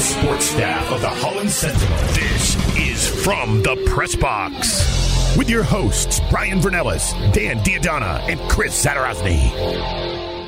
[0.00, 1.98] sports staff of the Holland Sentinel.
[2.14, 8.82] This is From the Press Box with your hosts, Brian Vernellis, Dan D'Addona, and Chris
[8.84, 9.52] Zadarozny.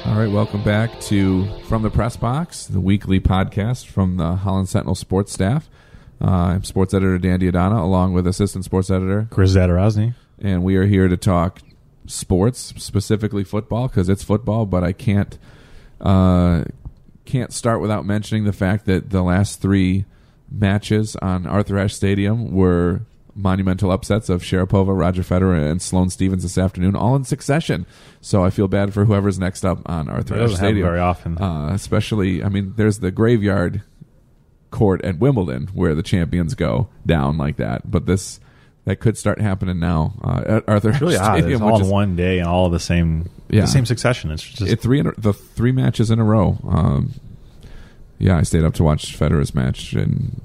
[0.06, 4.68] All right, welcome back to From the Press Box, the weekly podcast from the Holland
[4.70, 5.68] Sentinel sports staff.
[6.20, 10.14] Uh, I'm sports editor Dan D'Addona, along with assistant sports editor Chris Zadarozny.
[10.40, 11.60] and we are here to talk
[12.06, 14.64] sports, specifically football, because it's football.
[14.66, 15.38] But I can't
[16.00, 16.64] uh,
[17.24, 20.04] can't start without mentioning the fact that the last three
[20.50, 23.02] matches on Arthur Ashe Stadium were
[23.34, 27.86] monumental upsets of Sharapova, Roger Federer, and Sloane Stevens this afternoon, all in succession.
[28.20, 31.38] So I feel bad for whoever's next up on Arthur Ashe Stadium very often.
[31.38, 32.44] uh, especially.
[32.44, 33.82] I mean, there's the graveyard
[34.70, 38.40] court at Wimbledon where the champions go down like that, but this
[38.84, 41.50] that could start happening now uh, at Arthur It's really Ashe odd.
[41.50, 43.62] It's all is- one day and all the same, Yeah.
[43.62, 44.30] the same succession.
[44.30, 46.58] It's just it three a, the three matches in a row.
[46.68, 47.12] Um,
[48.18, 50.40] yeah, I stayed up to watch Federer's match, and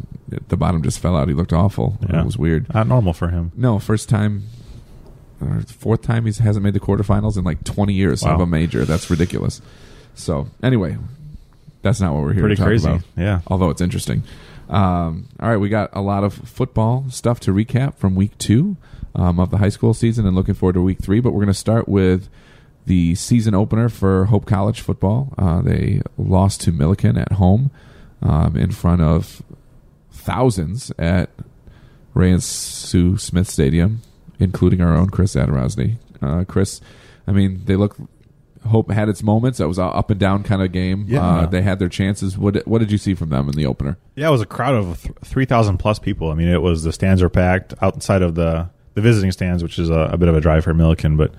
[0.47, 1.27] the bottom just fell out.
[1.27, 1.97] He looked awful.
[2.09, 2.21] Yeah.
[2.21, 2.71] It was weird.
[2.73, 3.51] not normal for him.
[3.55, 4.43] No, first time,
[5.41, 8.35] or fourth time he hasn't made the quarterfinals in like 20 years Wow.
[8.35, 8.83] of a major.
[8.85, 9.61] That's ridiculous.
[10.15, 10.97] So anyway,
[11.83, 12.87] that's not what we're here Pretty to talk crazy.
[12.89, 13.01] about.
[13.15, 13.41] Yeah.
[13.47, 14.23] although it's interesting.
[14.69, 18.77] Um, all right, we got a lot of football stuff to recap from week two
[19.15, 21.19] um, of the high school season, and looking forward to week three.
[21.19, 22.29] But we're going to start with
[22.85, 25.33] the season opener for Hope College football.
[25.37, 27.71] Uh, they lost to Millikin at home
[28.21, 29.41] um, in front of
[30.11, 31.29] thousands at
[32.13, 34.01] Ray and Sue Smith Stadium,
[34.39, 35.97] including our own Chris Adarosny.
[36.21, 36.81] Uh, Chris,
[37.27, 37.97] I mean, they look.
[38.65, 39.57] Hope had its moments.
[39.59, 41.05] That was an up and down kind of game.
[41.07, 41.25] Yeah.
[41.25, 42.37] Uh, they had their chances.
[42.37, 43.97] What What did you see from them in the opener?
[44.15, 46.31] Yeah, it was a crowd of three thousand plus people.
[46.31, 49.77] I mean, it was the stands were packed outside of the the visiting stands, which
[49.77, 51.31] is a, a bit of a drive for Millikin, but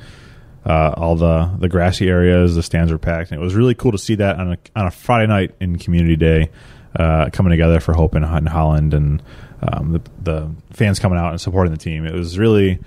[0.64, 3.92] uh, all the the grassy areas, the stands were packed, and it was really cool
[3.92, 6.50] to see that on a on a Friday night in Community Day,
[6.96, 9.22] uh, coming together for Hope in, in Holland, and
[9.62, 12.06] um, the the fans coming out and supporting the team.
[12.06, 12.78] It was really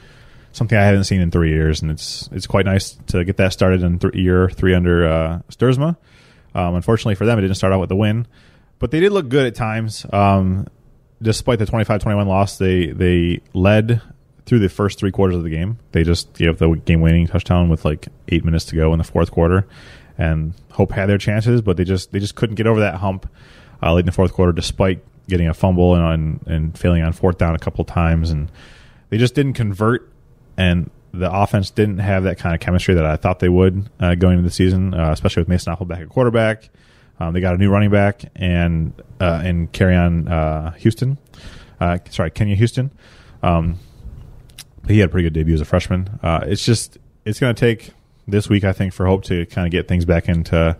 [0.53, 3.53] something I haven't seen in three years, and it's it's quite nice to get that
[3.53, 5.97] started in th- year three under uh, Stuursma.
[6.53, 8.27] Um, unfortunately for them, it didn't start out with the win,
[8.79, 10.05] but they did look good at times.
[10.11, 10.67] Um,
[11.21, 14.01] despite the 25-21 loss, they they led
[14.45, 15.77] through the first three quarters of the game.
[15.91, 19.31] They just gave the game-winning touchdown with like eight minutes to go in the fourth
[19.31, 19.67] quarter,
[20.17, 23.29] and Hope had their chances, but they just they just couldn't get over that hump
[23.81, 27.13] uh, late in the fourth quarter, despite getting a fumble and on, and failing on
[27.13, 28.51] fourth down a couple times, and
[29.09, 30.10] they just didn't convert
[30.61, 34.15] and the offense didn't have that kind of chemistry that I thought they would uh,
[34.15, 36.69] going into the season, uh, especially with Mason Appleback at quarterback.
[37.19, 41.17] Um, they got a new running back and uh, and carry on uh, Houston.
[41.79, 42.91] Uh, sorry, Kenya Houston.
[43.41, 43.79] Um,
[44.87, 46.19] he had a pretty good debut as a freshman.
[46.21, 47.91] Uh, it's just it's going to take
[48.27, 50.77] this week, I think, for Hope to kind of get things back into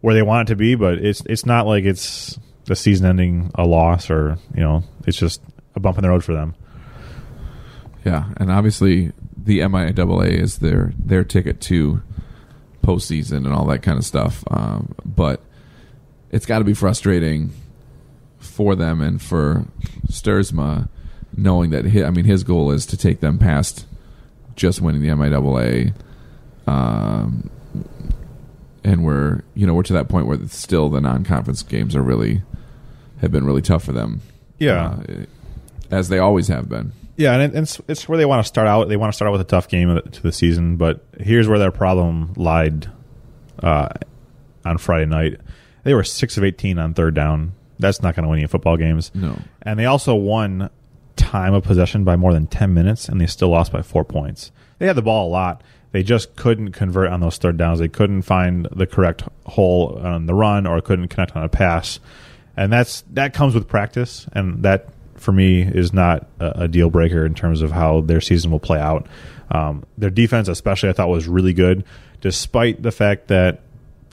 [0.00, 0.76] where they want it to be.
[0.76, 2.38] But it's it's not like it's
[2.70, 5.42] a season-ending a loss or you know it's just
[5.74, 6.54] a bump in the road for them.
[8.08, 12.02] Yeah, and obviously the MIAA is their their ticket to
[12.82, 14.42] postseason and all that kind of stuff.
[14.50, 15.42] Um, but
[16.30, 17.50] it's got to be frustrating
[18.38, 19.66] for them and for
[20.06, 20.88] Stuursma,
[21.36, 23.84] knowing that hi I mean his goal is to take them past
[24.56, 25.92] just winning the MIAA.
[26.66, 27.50] Um,
[28.84, 32.40] and we're you know we're to that point where still the non-conference games are really
[33.20, 34.22] have been really tough for them.
[34.58, 34.96] Yeah.
[35.06, 35.24] uh,
[35.90, 36.92] as they always have been.
[37.18, 38.88] Yeah, and it's it's where they want to start out.
[38.88, 41.58] They want to start out with a tough game to the season, but here's where
[41.58, 42.88] their problem lied
[43.60, 43.88] uh,
[44.64, 45.40] on Friday night.
[45.82, 47.54] They were six of eighteen on third down.
[47.80, 49.10] That's not going to win you football games.
[49.14, 49.36] No.
[49.62, 50.70] And they also won
[51.16, 54.52] time of possession by more than ten minutes, and they still lost by four points.
[54.78, 55.64] They had the ball a lot.
[55.90, 57.80] They just couldn't convert on those third downs.
[57.80, 61.98] They couldn't find the correct hole on the run, or couldn't connect on a pass.
[62.56, 66.90] And that's that comes with practice, and that for me is not a, a deal
[66.90, 69.06] breaker in terms of how their season will play out.
[69.50, 71.84] Um, their defense, especially, I thought was really good,
[72.20, 73.60] despite the fact that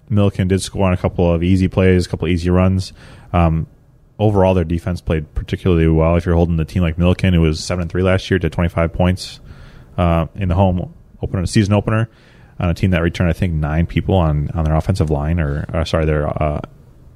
[0.09, 2.93] Millikin did score on a couple of easy plays, a couple of easy runs.
[3.33, 3.67] Um,
[4.19, 6.15] overall, their defense played particularly well.
[6.15, 8.49] If you're holding the team like Millikin, who was seven and three last year, to
[8.49, 9.39] 25 points
[9.97, 12.09] uh, in the home opener, season opener,
[12.59, 15.65] on a team that returned, I think, nine people on on their offensive line, or,
[15.73, 16.61] or sorry, their uh,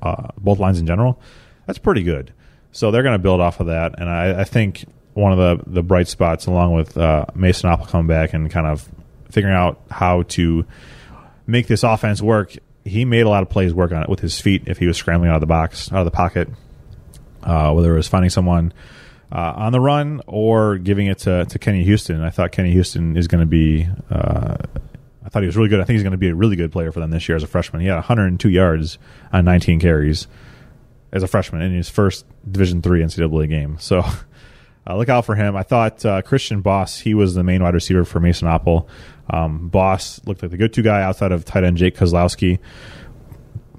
[0.01, 1.19] uh, both lines in general.
[1.65, 2.33] That's pretty good.
[2.71, 5.71] So they're going to build off of that, and I, I think one of the
[5.71, 8.87] the bright spots, along with uh, Mason Apple coming back and kind of
[9.31, 10.65] figuring out how to
[11.47, 12.55] make this offense work.
[12.85, 14.97] He made a lot of plays work on it with his feet if he was
[14.97, 16.47] scrambling out of the box, out of the pocket,
[17.43, 18.73] uh, whether it was finding someone
[19.31, 22.21] uh, on the run or giving it to, to Kenny Houston.
[22.21, 23.87] I thought Kenny Houston is going to be.
[24.09, 24.57] Uh,
[25.23, 25.79] I thought he was really good.
[25.79, 27.43] I think he's going to be a really good player for them this year as
[27.43, 27.81] a freshman.
[27.81, 28.97] He had 102 yards
[29.31, 30.27] on 19 carries.
[31.11, 33.77] As a freshman in his first Division three NCAA game.
[33.79, 33.99] So
[34.87, 35.55] uh, look out for him.
[35.55, 38.87] I thought uh, Christian Boss he was the main wide receiver for Mason Apple.
[39.29, 42.59] Um, Boss looked like the go-to guy outside of tight end Jake Kozlowski.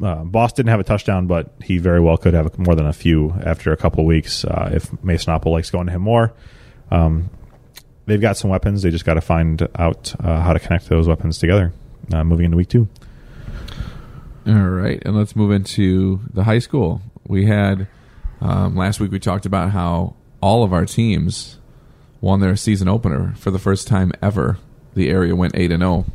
[0.02, 2.92] Uh, Boss didn't have a touchdown, but he very well could have more than a
[2.92, 6.32] few after a couple weeks uh, if Mason Apple likes going to him more.
[6.90, 7.28] Um,
[8.06, 8.82] they've got some weapons.
[8.82, 11.72] They just got to find out uh, how to connect those weapons together.
[12.12, 12.88] Uh, moving into week two.
[14.46, 17.02] All right, and let's move into the high school.
[17.30, 17.86] We had
[18.40, 19.12] um, last week.
[19.12, 21.58] We talked about how all of our teams
[22.20, 24.58] won their season opener for the first time ever.
[24.94, 26.06] The area went eight and zero,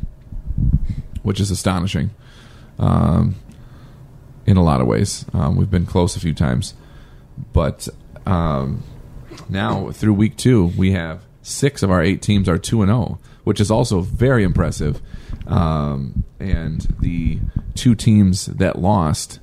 [1.22, 2.10] which is astonishing.
[2.78, 3.36] Um,
[4.44, 6.74] in a lot of ways, um, we've been close a few times,
[7.54, 7.88] but
[8.26, 8.82] um,
[9.48, 13.18] now through week two, we have six of our eight teams are two and zero,
[13.42, 15.00] which is also very impressive.
[15.46, 17.38] Um, and the
[17.74, 19.40] two teams that lost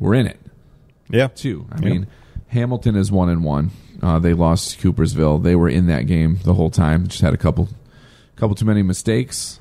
[0.00, 0.40] were in it
[1.08, 1.66] Yeah, too.
[1.70, 1.88] I Yeah.
[1.90, 2.06] mean,
[2.48, 3.70] Hamilton is one and one.
[4.02, 5.42] Uh, they lost Coopersville.
[5.42, 7.06] They were in that game the whole time.
[7.06, 7.68] Just had a couple,
[8.36, 9.60] couple too many mistakes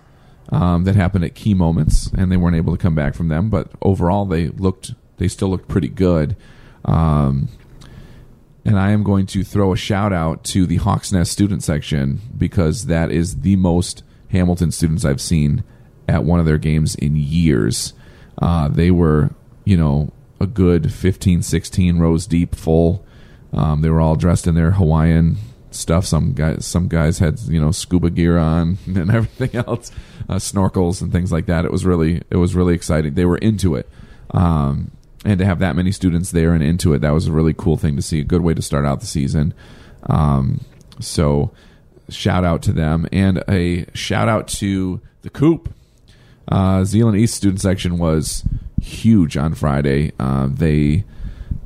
[0.52, 3.50] um, that happened at key moments, and they weren't able to come back from them.
[3.50, 4.94] But overall, they looked.
[5.18, 6.36] They still looked pretty good.
[6.86, 7.50] Um,
[8.66, 12.22] and I am going to throw a shout out to the Hawks Nest student section
[12.38, 15.64] because that is the most Hamilton students I've seen
[16.08, 17.94] at one of their games in years.
[18.42, 19.32] Uh, they were,
[19.66, 23.06] you know, a good 15, 16 rows deep, full.
[23.52, 25.38] Um, they were all dressed in their Hawaiian
[25.72, 26.06] stuff.
[26.06, 29.92] Some guys, some guys had you know scuba gear on and everything else,
[30.28, 31.66] uh, snorkels and things like that.
[31.66, 33.14] It was really, it was really exciting.
[33.14, 33.90] They were into it.
[34.32, 34.92] Um,
[35.26, 37.76] and to have that many students there and into it, that was a really cool
[37.78, 38.20] thing to see.
[38.20, 39.54] A good way to start out the season.
[40.04, 40.64] Um,
[41.00, 41.52] so,
[42.08, 45.74] shout out to them and a shout out to the Coop.
[46.48, 48.44] Uh, Zeeland East student section was
[48.82, 50.12] huge on Friday.
[50.20, 51.04] Uh, they,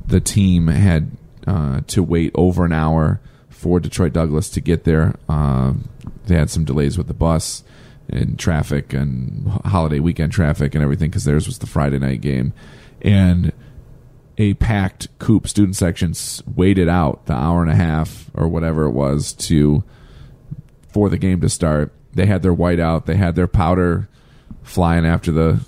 [0.06, 1.10] the team had
[1.46, 5.14] uh, to wait over an hour for Detroit Douglas to get there.
[5.28, 5.88] Um,
[6.26, 7.64] they had some delays with the bus
[8.08, 12.52] and traffic and holiday weekend traffic and everything because theirs was the Friday night game,
[13.02, 13.52] and
[14.36, 16.12] a packed Coop student section
[16.54, 19.84] waited out the hour and a half or whatever it was to
[20.88, 21.92] for the game to start.
[22.12, 24.08] They had their whiteout, they had their powder
[24.62, 25.60] flying after the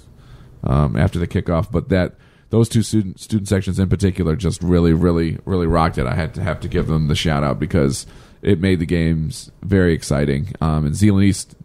[0.67, 2.15] um, after the kickoff, but that
[2.51, 6.07] those two student student sections in particular just really, really, really rocked it.
[6.07, 8.07] I had to have to give them the shout out because
[8.43, 10.53] it made the games very exciting.
[10.61, 11.57] Um, and Zealand East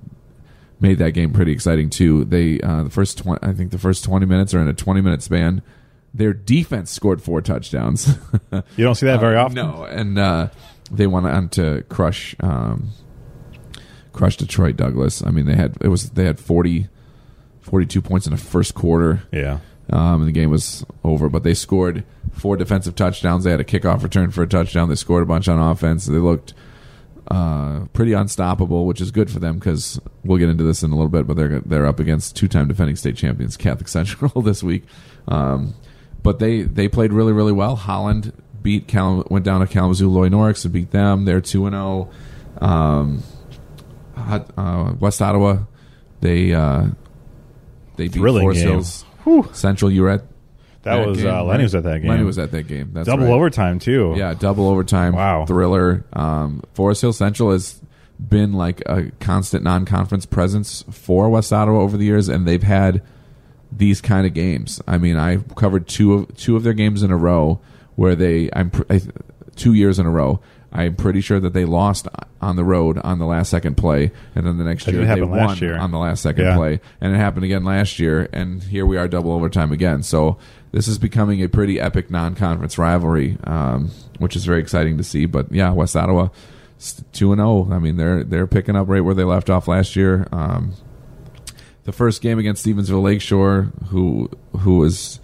[0.79, 2.25] made that game pretty exciting too.
[2.25, 5.01] They uh, the first 20, I think the first twenty minutes or in a twenty
[5.01, 5.61] minute span,
[6.13, 8.07] their defense scored four touchdowns.
[8.51, 9.55] you don't see that very often.
[9.55, 10.49] No, and uh,
[10.91, 12.89] they went on to crush um,
[14.13, 15.23] crush Detroit Douglas.
[15.25, 16.89] I mean, they had it was they had 40,
[17.61, 19.23] 42 points in the first quarter.
[19.31, 19.59] Yeah,
[19.89, 22.03] Um, and the game was over, but they scored
[22.33, 23.43] four defensive touchdowns.
[23.43, 24.89] They had a kickoff return for a touchdown.
[24.89, 26.05] They scored a bunch on offense.
[26.05, 26.53] They looked
[27.29, 30.95] uh, pretty unstoppable, which is good for them because we'll get into this in a
[30.95, 31.27] little bit.
[31.27, 34.83] But they're they're up against two-time defending state champions Catholic Central this week.
[35.27, 35.73] Um,
[36.23, 37.75] but they they played really really well.
[37.75, 41.25] Holland beat Cal- went down to Kalamazoo Loy Norix and beat them.
[41.25, 42.09] They're two and zero.
[42.59, 43.23] Um,
[44.15, 45.59] Hot- uh, West Ottawa,
[46.19, 46.87] they uh,
[47.95, 48.69] they beat Thrilling Forest game.
[48.69, 49.05] Hills
[49.57, 49.91] Central.
[49.91, 50.23] You were at
[50.83, 51.63] that, was game, uh, Lenny right?
[51.63, 52.09] was at that game.
[52.09, 52.91] Lenny was at that game.
[52.93, 53.33] That's double right.
[53.33, 54.15] overtime too.
[54.17, 55.13] Yeah, double overtime.
[55.13, 55.45] Wow.
[55.45, 56.05] thriller.
[56.13, 57.81] Um, Forest Hills Central has
[58.19, 63.01] been like a constant non-conference presence for West Ottawa over the years, and they've had
[63.71, 64.81] these kind of games.
[64.87, 67.59] I mean, I covered two of two of their games in a row
[67.95, 69.01] where they I'm pr- I,
[69.55, 70.39] two years in a row.
[70.73, 72.07] I'm pretty sure that they lost
[72.41, 75.57] on the road on the last second play, and then the next year they won
[75.57, 75.77] year.
[75.77, 76.55] on the last second Yeah.
[76.55, 78.29] play, and it happened again last year.
[78.31, 80.01] And here we are, double overtime again.
[80.03, 80.37] So
[80.71, 85.25] this is becoming a pretty epic non-conference rivalry, um, which is very exciting to see.
[85.25, 86.29] But yeah, West Ottawa
[87.11, 87.67] two and zero.
[87.71, 90.27] I mean, they're they're picking up right where they left off last year.
[90.31, 90.73] Um,
[91.83, 95.19] the first game against Stevensville Lakeshore, who who was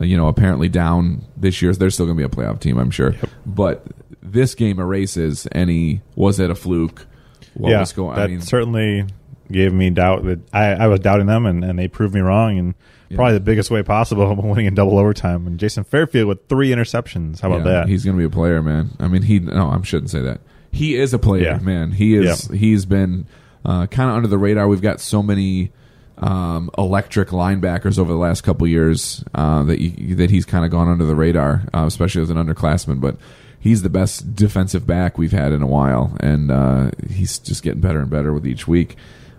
[0.00, 2.90] you know apparently down this year, they're still going to be a playoff team, I'm
[2.90, 3.14] sure.
[3.46, 3.86] But
[4.22, 7.06] this game erases any was it a fluke?
[7.54, 8.16] What yeah, was going?
[8.16, 9.06] that I mean, certainly
[9.50, 12.58] gave me doubt that I, I was doubting them, and, and they proved me wrong,
[12.58, 12.74] and
[13.16, 15.46] probably the biggest way possible, winning in double overtime.
[15.46, 17.40] And Jason Fairfield with three interceptions.
[17.40, 17.88] How about Yeah, that?
[17.88, 18.90] He's going to be a player, man.
[19.00, 20.40] I mean, he no, I shouldn't say that.
[20.70, 21.58] He is a player, Yeah.
[21.58, 21.90] man.
[21.90, 22.46] He is.
[22.48, 23.26] He's been
[23.64, 24.68] uh, kind of under the radar.
[24.68, 25.72] We've got so many
[26.18, 30.70] um, electric linebackers over the last couple years uh, that you, that he's kind of
[30.70, 33.00] gone under the radar, uh, especially as an underclassman.
[33.00, 33.16] But
[33.60, 37.80] he's the best defensive back we've had in a while, and uh, he's just getting
[37.80, 38.96] better and better with each week.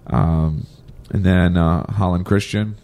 [0.07, 0.67] Um,
[1.09, 2.75] and then uh, Holland Christian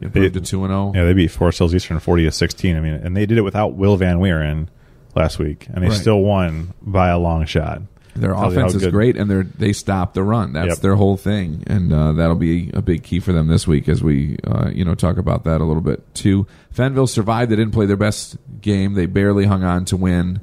[0.00, 0.92] improved to two and oh.
[0.92, 1.02] zero.
[1.04, 2.76] Yeah, they beat Forest Hills Eastern forty to sixteen.
[2.76, 4.68] I mean, and they did it without Will Van Weeren
[5.14, 5.96] last week, and they Right.
[5.98, 7.82] still won by a long shot.
[8.14, 10.54] Their Tells you offense is good- great, and they they stop the run.
[10.54, 10.78] That's Yep.
[10.78, 14.02] their whole thing, and uh, that'll be a big key for them this week as
[14.02, 16.46] we uh, you know talk about that a little bit too.
[16.74, 18.94] Fenville survived; they didn't play their best game.
[18.94, 20.40] They barely hung on to win,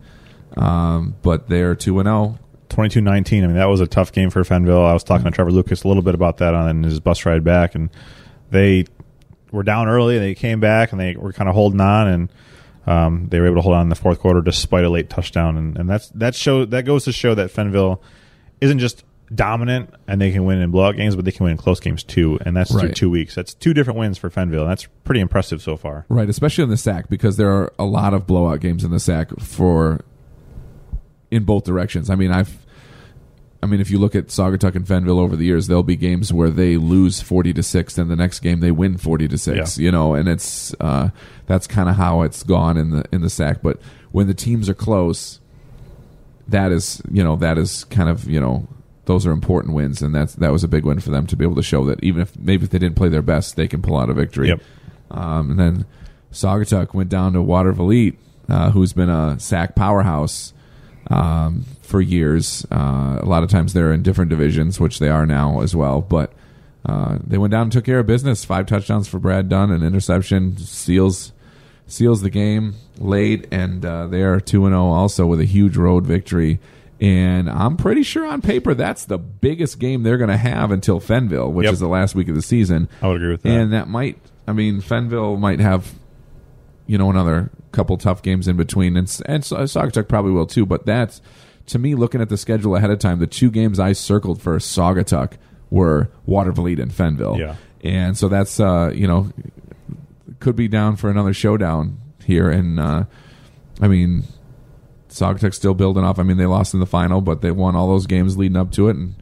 [0.57, 2.25] um, but they're two and oh.
[2.25, 2.39] zero.
[2.69, 3.43] 22-19.
[3.43, 4.83] I mean, that was a tough game for Fenville.
[4.83, 7.43] I was talking to Trevor Lucas a little bit about that on his bus ride
[7.43, 7.91] back, and
[8.50, 8.86] they
[9.51, 10.17] were down early.
[10.17, 12.29] They came back and they were kind of holding on, and
[12.88, 15.57] um, they were able to hold on in the fourth quarter despite a late touchdown.
[15.57, 18.00] And, and that's that show that goes to show that Fenville
[18.60, 21.57] isn't just dominant and they can win in blowout games, but they can win in
[21.57, 22.39] close games too.
[22.45, 22.95] And that's through Right.
[22.95, 23.36] two weeks.
[23.36, 24.62] That's two different wins for Fenville.
[24.62, 26.05] And that's pretty impressive so far.
[26.10, 29.00] Right, especially in the SAC because there are a lot of blowout games in the
[29.00, 30.01] SAC for
[31.34, 32.10] in both directions.
[32.10, 32.63] I mean, I've
[33.63, 36.34] I mean, if you look at Saugatuck and Fenville over the years, there'll be games
[36.34, 39.78] where they lose forty to six, and the next game they win forty to six.
[39.78, 41.10] You know, and it's uh,
[41.48, 43.62] that's kind of how it's gone in the in the SAC.
[43.62, 43.80] But
[44.12, 45.40] when the teams are close,
[46.50, 48.68] that is you know that is kind of you know
[49.06, 51.46] those are important wins, and that's that was a big win for them to be
[51.46, 53.82] able to show that even if maybe if they didn't play their best, they can
[53.82, 54.50] pull out a victory.
[54.50, 54.62] Yep.
[55.10, 55.86] Um, and then
[56.34, 58.18] Saugatuck went down to Watervliet,
[58.50, 60.54] uh, who's been a SAC powerhouse
[61.13, 62.65] um, for years.
[62.72, 66.01] Uh, a lot of times they're in different divisions, which they are now as well.
[66.01, 66.34] But
[66.86, 68.43] uh, they went down and took care of business.
[68.46, 71.32] Five touchdowns for Brad Dunn, an interception seals
[71.86, 75.77] seals the game late, and uh, they are two and zero also with a huge
[75.77, 76.60] road victory.
[77.01, 81.01] And I'm pretty sure on paper that's the biggest game they're going to have until
[81.01, 81.74] Fenville, which Yep.
[81.74, 82.88] is the last week of the season.
[83.01, 83.50] I would agree with that.
[83.50, 84.17] And that might,
[84.48, 85.91] I mean, Fenville might have,
[86.88, 90.66] you know, another couple tough games in between, and and Saugatuck probably will too.
[90.66, 91.22] But that's
[91.68, 94.58] to me, looking at the schedule ahead of time, the two games I circled for
[94.58, 95.34] Saugatuck
[95.70, 97.40] were Watervliet and Fenville.
[97.40, 97.56] Yeah.
[97.84, 99.32] and so that's uh, you know,
[100.40, 103.06] could be down for another showdown here, and uh,
[103.82, 104.24] I mean.
[105.10, 106.18] Saugatuck's still building off.
[106.18, 108.72] I mean, they lost in the final, but they won all those games leading up
[108.72, 108.96] to it.
[108.96, 109.13] And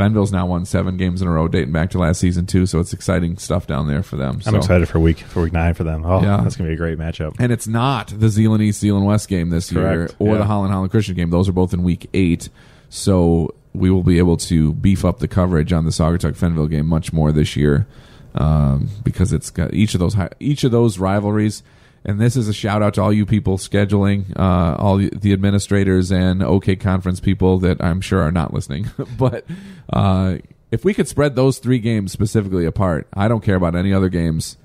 [0.00, 2.66] Fenville's now won seven games in a row, dating back to last season too.
[2.66, 4.36] So it's exciting stuff down there for them.
[4.46, 6.04] I'm So- excited for week for week nine for them.
[6.04, 6.38] Oh, Yeah.
[6.42, 7.34] that's gonna be a great matchup.
[7.38, 10.38] And it's not the Zeeland East, Zeeland West game this year, or yeah.
[10.38, 11.30] the Holland Holland Christian game.
[11.30, 12.48] Those are both in week eight.
[12.88, 16.86] So we will be able to beef up the coverage on the Saugatuck Fenville game
[16.86, 17.86] much more this year
[18.34, 21.62] um, because it's got each of those hi- each of those rivalries.
[22.04, 26.10] And this is a shout out to all you people scheduling, uh, all the administrators
[26.10, 28.90] and OK Conference people that I'm sure are not listening.
[29.18, 29.44] but
[29.92, 30.38] uh,
[30.70, 34.08] if we could spread those three games specifically apart, I don't care about any other
[34.08, 34.56] games.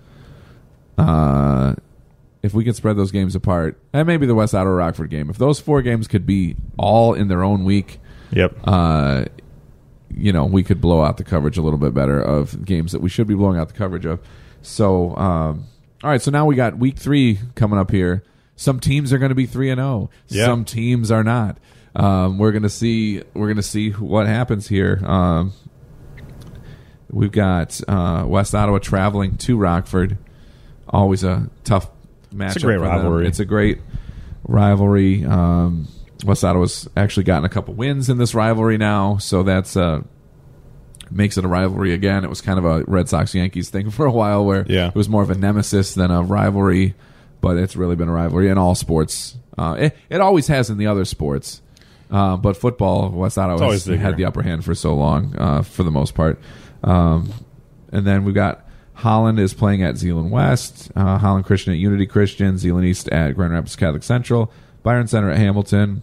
[0.98, 1.75] Uh,
[2.42, 5.38] if we could spread those games apart, and maybe the West Ottawa Rockford game, if
[5.38, 8.00] those four games could be all in their own week,
[8.32, 8.56] Yep.
[8.65, 9.25] uh,
[10.15, 13.01] you know, we could blow out the coverage a little bit better of games that
[13.01, 14.20] we should be blowing out the coverage of.
[14.62, 15.65] So, um,
[16.04, 18.24] all right, so now we got week three coming up here.
[18.56, 20.10] Some teams are going to be three and zero.
[20.28, 20.46] Yeah.
[20.46, 21.58] Some teams are not.
[21.96, 23.22] Um, we're going to see.
[23.34, 25.02] We're going to see what happens here.
[25.06, 25.54] Um,
[27.10, 30.18] we've got uh, West Ottawa traveling to Rockford.
[30.88, 31.90] Always a tough
[32.34, 32.56] matchup.
[32.56, 32.92] It's a great for them.
[32.92, 33.28] rivalry.
[33.28, 33.80] It's a great
[34.44, 35.25] rivalry.
[35.25, 35.88] Um,
[36.25, 40.02] West Ottawa's actually gotten a couple wins in this rivalry now, so that's uh,
[41.12, 42.24] makes it a rivalry again.
[42.24, 44.88] It was kind of a Red Sox Yankees thing for a while, where Yeah.
[44.90, 46.94] it was more of a nemesis than a rivalry,
[47.42, 49.36] but it's really been a rivalry in all sports.
[49.58, 51.62] Uh, it, it always has in the other sports,
[52.12, 55.62] uh, but football, West Ottawa always has had the upper hand for so long, uh,
[55.62, 56.40] for the most part.
[56.84, 57.32] Um,
[57.92, 62.06] and then we've got Holland is playing at Zeeland West, uh, Holland Christian at Unity
[62.06, 64.52] Christian, Zeeland East at Grand Rapids Catholic Central,
[64.84, 66.02] Byron Center at Hamilton,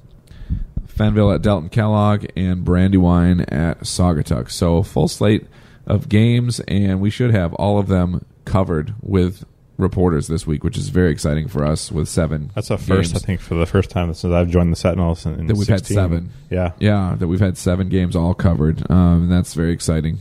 [1.03, 4.51] Fenville at Delton Kellogg, and Brandywine at Saugatuck.
[4.51, 5.47] So a full slate
[5.87, 9.45] of games, and we should have all of them covered with
[9.79, 12.53] reporters this week, which is very exciting for us with seven.
[12.55, 13.23] That's a first, games.
[13.23, 15.27] I think, for the first time since I've joined the Sentinels.
[15.27, 16.31] In, in That we've had seven.
[16.51, 16.73] Yeah.
[16.79, 18.89] Yeah, that we've had seven games all covered.
[18.91, 20.19] Um, and that's very exciting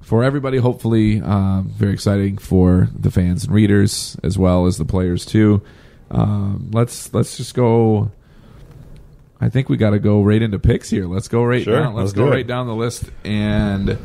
[0.00, 0.58] for everybody.
[0.58, 5.62] Hopefully, um, very exciting for the fans and readers as well as the players too.
[6.10, 8.10] Um, let's let's just go.
[9.40, 11.06] I think we got to go right into picks here.
[11.06, 11.94] Let's go right Sure, down.
[11.94, 13.98] Let's, let's go right down the list and.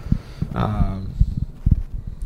[0.53, 1.09] Um,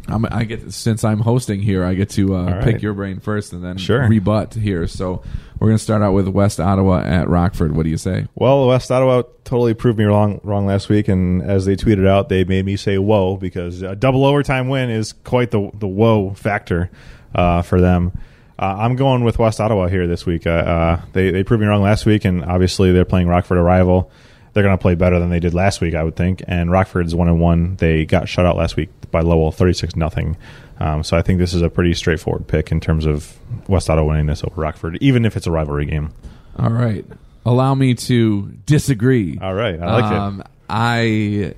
[0.09, 2.63] I'm, I get since I'm hosting here, I get to uh, right.
[2.63, 4.07] pick your brain first and then Sure.
[4.07, 4.87] rebut here.
[4.87, 5.21] So
[5.59, 7.75] we're going to start out with West Ottawa at Rockford.
[7.75, 8.27] What do you say?
[8.35, 12.29] Well, West Ottawa totally proved me wrong wrong last week, and as they tweeted out,
[12.29, 16.33] they made me say "whoa" because a double overtime win is quite the the whoa
[16.33, 16.89] factor
[17.35, 18.17] uh, for them.
[18.59, 20.47] Uh, I'm going with West Ottawa here this week.
[20.47, 23.61] Uh, uh, they they proved me wrong last week, and obviously they're playing Rockford, a
[23.61, 24.11] rival.
[24.53, 26.43] They're going to play better than they did last week, I would think.
[26.47, 27.75] And Rockford's one and one.
[27.75, 30.37] They got shut out last week by Lowell, thirty six nothing.
[30.79, 33.37] Um, so I think this is a pretty straightforward pick in terms of
[33.67, 36.11] West Ottawa winning this over Rockford, even if it's a rivalry game.
[36.57, 37.05] All right.
[37.45, 39.37] Allow me to disagree.
[39.41, 41.53] All right, I like um, I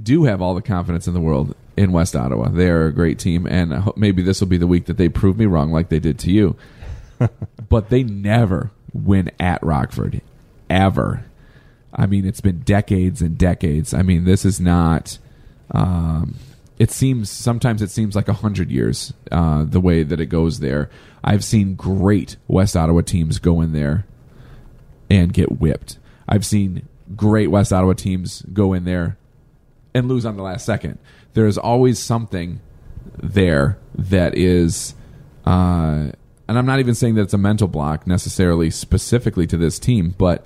[0.00, 2.48] do have all the confidence in the world in West Ottawa.
[2.48, 5.38] They are a great team, and maybe this will be the week that they prove
[5.38, 6.56] me wrong, like they did to you.
[7.68, 10.20] but they never win at Rockford,
[10.68, 11.24] ever.
[11.94, 13.94] I mean, it's been decades and decades.
[13.94, 15.18] I mean, this is not.
[15.70, 16.36] Um,
[16.78, 20.60] it seems sometimes it seems like a hundred years uh, the way that it goes
[20.60, 20.90] there.
[21.22, 24.04] I've seen great West Ottawa teams go in there
[25.08, 25.98] and get whipped.
[26.28, 29.16] I've seen great West Ottawa teams go in there
[29.94, 30.98] and lose on the last second.
[31.34, 32.60] There is always something
[33.22, 34.94] there that is,
[35.46, 36.10] uh,
[36.48, 40.14] and I'm not even saying that it's a mental block necessarily specifically to this team,
[40.18, 40.44] but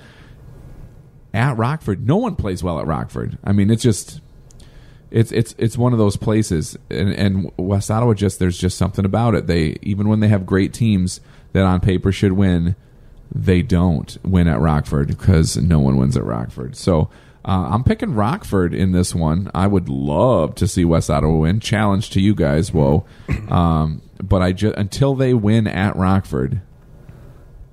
[1.34, 3.38] at Rockford, no one plays well at Rockford.
[3.44, 4.20] I mean, it's just
[5.10, 9.04] it's it's it's one of those places, and, and West Ottawa just there's just something
[9.04, 9.46] about it.
[9.46, 11.20] They even when they have great teams
[11.52, 12.76] that on paper should win,
[13.34, 16.76] they don't win at Rockford because no one wins at Rockford.
[16.76, 17.10] So
[17.46, 19.50] uh, I'm picking Rockford in this one.
[19.54, 21.60] I would love to see West Ottawa win.
[21.60, 23.06] Challenge to you guys, whoa!
[23.48, 26.60] Um, but I just until they win at Rockford,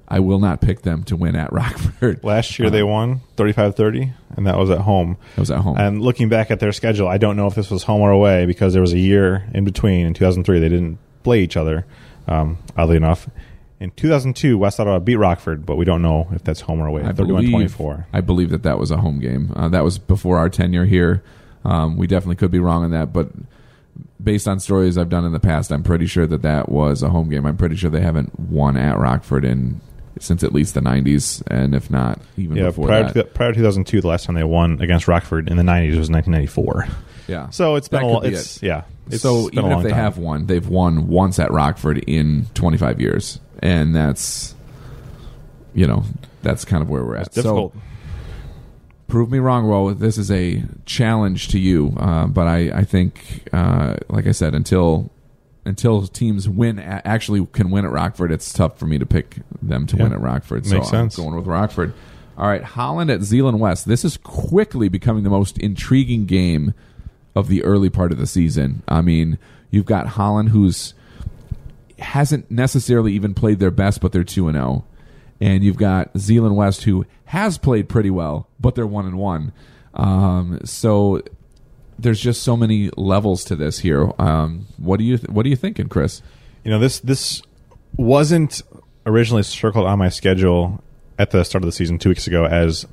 [0.07, 2.23] I will not pick them to win at Rockford.
[2.23, 5.17] Last year they won 35-30, and that was at home.
[5.35, 5.77] That was at home.
[5.77, 8.45] And looking back at their schedule, I don't know if this was home or away
[8.45, 10.05] because there was a year in between.
[10.05, 11.87] In 2003, they didn't play each other,
[12.27, 13.27] um, oddly enough.
[13.79, 17.01] In 2002, West Ottawa beat Rockford, but we don't know if that's home or away.
[17.03, 18.07] I 31 believe, 24.
[18.13, 19.51] I believe that that was a home game.
[19.55, 21.23] Uh, that was before our tenure here.
[21.65, 23.29] Um, we definitely could be wrong on that, but
[24.21, 27.09] based on stories I've done in the past, I'm pretty sure that that was a
[27.09, 27.45] home game.
[27.45, 29.81] I'm pretty sure they haven't won at Rockford in
[30.19, 33.13] since at least the 90s, and if not even Yeah, before prior that.
[33.13, 36.09] to, prior to 2002, the last time they won against Rockford in the 90s was
[36.09, 36.87] 1994.
[37.27, 37.49] yeah.
[37.51, 38.63] So it's been a be it's it.
[38.67, 38.83] yeah.
[39.09, 39.99] It's so even if they time.
[39.99, 44.53] have won, they've won once at Rockford in 25 years, and that's
[45.73, 46.03] you know
[46.43, 47.27] that's kind of where we're at.
[47.27, 47.73] it's difficult.
[47.73, 47.81] So
[49.07, 49.93] prove me wrong, Ro.
[49.93, 54.53] This is a challenge to you, uh, but I I think uh, like I said
[54.53, 55.09] until
[55.65, 59.87] until teams win actually can win at Rockford, it's tough for me to pick them
[59.87, 60.03] to Yeah.
[60.03, 60.65] win at Rockford.
[60.65, 61.17] So Makes sense.
[61.17, 61.93] I'm going with Rockford.
[62.37, 63.87] All right, Holland at Zeeland West.
[63.87, 66.73] This is quickly becoming the most intriguing game
[67.35, 68.81] of the early part of the season.
[68.87, 69.37] I mean,
[69.71, 70.93] you've got Holland who's
[72.03, 74.85] hasn't necessarily even played their best, but they're two and zero,
[75.41, 79.51] and you've got Zeeland West who has played pretty well, but they're one and one.
[79.93, 81.21] Um, so
[81.99, 84.11] there's just so many levels to this here.
[84.19, 86.21] Um, what do you th- What are you thinking, Chris?
[86.63, 87.41] You know this this
[87.97, 88.61] wasn't
[89.05, 90.83] originally circled on my schedule
[91.19, 92.87] at the start of the season two weeks ago as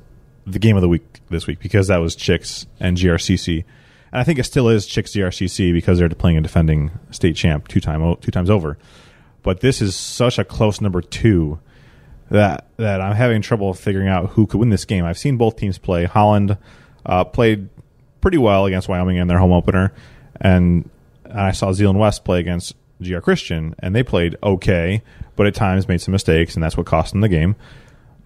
[0.45, 3.63] the game of the week this week because that was Chix and GRCC,
[4.11, 7.67] and I think it still is Chix GRCC because they're playing a defending state champ
[7.67, 8.77] two time two times over.
[9.43, 11.59] But this is such a close number two
[12.29, 15.05] that that I'm having trouble figuring out who could win this game.
[15.05, 16.05] I've seen both teams play.
[16.05, 16.57] Holland
[17.05, 17.69] uh, played
[18.21, 19.93] pretty well against Wyoming in their home opener,
[20.39, 20.89] and
[21.33, 25.01] I saw Zeeland West play against GR Christian, and they played okay,
[25.35, 27.55] but at times made some mistakes, and that's what cost them the game.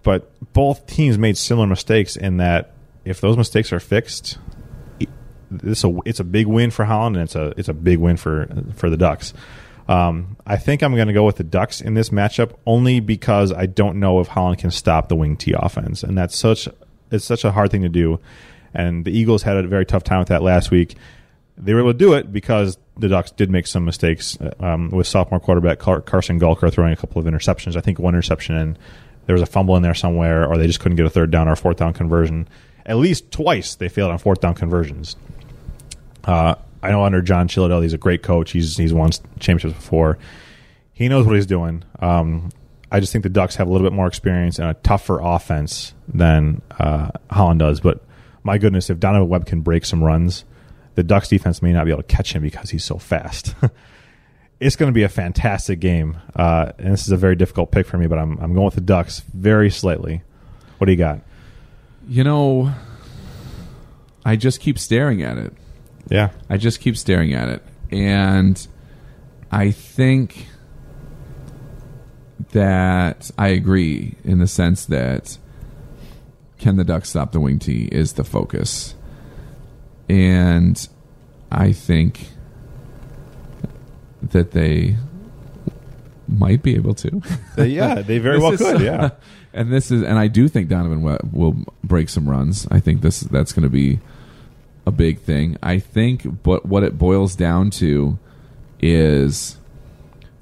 [0.02, 2.72] But both teams made similar mistakes in that
[3.04, 4.38] if those mistakes are fixed,
[5.50, 8.16] this a, it's a big win for Holland, and it's a it's a big win
[8.16, 9.32] for for the Ducks.
[9.88, 13.52] Um, I think I'm going to go with the Ducks in this matchup only because
[13.52, 16.68] I don't know if Holland can stop the wing T offense, and that's such
[17.10, 18.20] it's such a hard thing to do.
[18.74, 20.96] And the Eagles had a very tough time with that last week.
[21.56, 25.06] They were able to do it because the Ducks did make some mistakes um, with
[25.06, 27.76] sophomore quarterback Carson Gulker throwing a couple of interceptions.
[27.76, 28.78] I think one interception and
[29.26, 31.48] there was a fumble in there somewhere, or they just couldn't get a third down
[31.48, 32.48] or fourth down conversion.
[32.84, 35.16] At least twice they failed on fourth down conversions.
[36.26, 38.52] Uh, I know under John Chiladell, he's a great coach.
[38.52, 40.18] He's he's won championships before.
[40.92, 41.84] He knows what he's doing.
[42.00, 42.50] Um,
[42.90, 45.94] I just think the Ducks have a little bit more experience and a tougher offense
[46.08, 47.80] than uh, Holland does.
[47.80, 48.04] But
[48.44, 50.44] my goodness, if Donovan Webb can break some runs,
[50.94, 53.54] the Ducks defense may not be able to catch him because he's so fast.
[54.60, 57.86] it's going to be a fantastic game, uh, and this is a very difficult pick
[57.86, 58.06] for me.
[58.06, 60.22] But I'm I'm going with the Ducks very slightly.
[60.78, 61.20] What do you got?
[62.08, 62.72] You know,
[64.24, 65.52] I just keep staring at it.
[66.08, 67.62] Yeah, I just keep staring at it.
[67.90, 68.66] And
[69.50, 70.46] I think
[72.52, 75.38] that I agree in the sense that
[76.58, 78.94] can the duck stop the wing T is the focus.
[80.08, 80.88] And
[81.50, 82.28] I think
[84.22, 84.96] that they
[86.28, 87.22] might be able to.
[87.58, 88.80] yeah, they very well is could.
[88.80, 89.10] yeah,
[89.52, 92.66] and this is, and I do think Donovan will break some runs.
[92.70, 94.00] I think this that's going to be
[94.86, 95.58] a big thing.
[95.62, 98.18] I think, but what it boils down to
[98.80, 99.58] is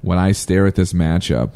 [0.01, 1.53] when I stare at this matchup,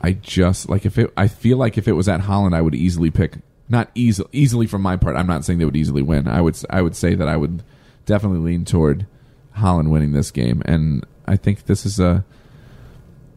[0.00, 1.12] I just like if it.
[1.16, 3.38] I feel like if it was at Holland, I would easily pick.
[3.70, 5.16] Not easily, easily from my part.
[5.16, 6.28] I'm not saying they would easily win.
[6.28, 6.56] I would.
[6.68, 7.62] I would say that I would
[8.04, 9.06] definitely lean toward
[9.52, 12.22] Holland winning this game, and I think this is a,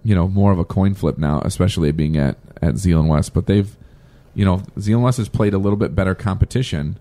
[0.03, 3.33] you know, more of a coin flip now, especially being at at Zeeland West.
[3.33, 3.73] But they've,
[4.37, 6.99] you know, Zeeland has played a little bit better competition,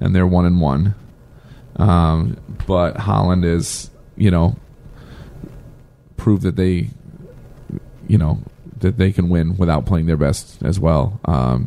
[0.00, 0.94] and they're one and one.
[1.76, 4.56] Um, but Holland is, you know,
[6.16, 6.88] proved that they,
[8.06, 8.38] you know,
[8.78, 11.20] that they can win without playing their best as well.
[11.26, 11.66] Um,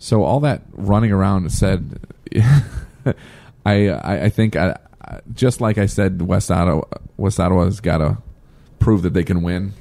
[0.00, 2.00] so all that running around said,
[2.34, 3.14] I,
[3.90, 4.76] I I think I,
[5.34, 6.82] just like I said, West Ottawa
[7.16, 8.18] West Ottawa's got to
[8.80, 9.74] prove that they can win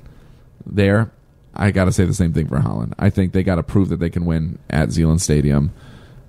[0.67, 1.11] there.
[1.55, 2.95] I got to say the same thing for Holland.
[2.99, 5.71] I think they got to prove that they can win at Zeeland Stadium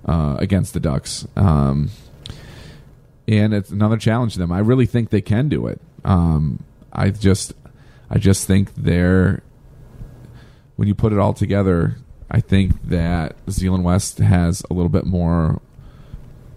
[0.05, 1.27] uh, against the Ducks.
[1.35, 1.89] Um,
[3.27, 4.51] and it's another challenge to them.
[4.51, 5.81] I really think they can do it.
[6.05, 6.63] Um,
[6.93, 7.53] I just,
[8.09, 9.43] I just think they're
[10.77, 11.97] when you put it all together.
[12.31, 15.61] I think that Zeeland West has a little bit more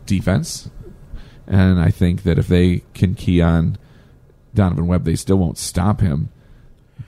[0.07, 0.71] defense,
[1.47, 3.79] and I think that if they can key on
[4.55, 6.29] Donovan Webb, they still won't stop him,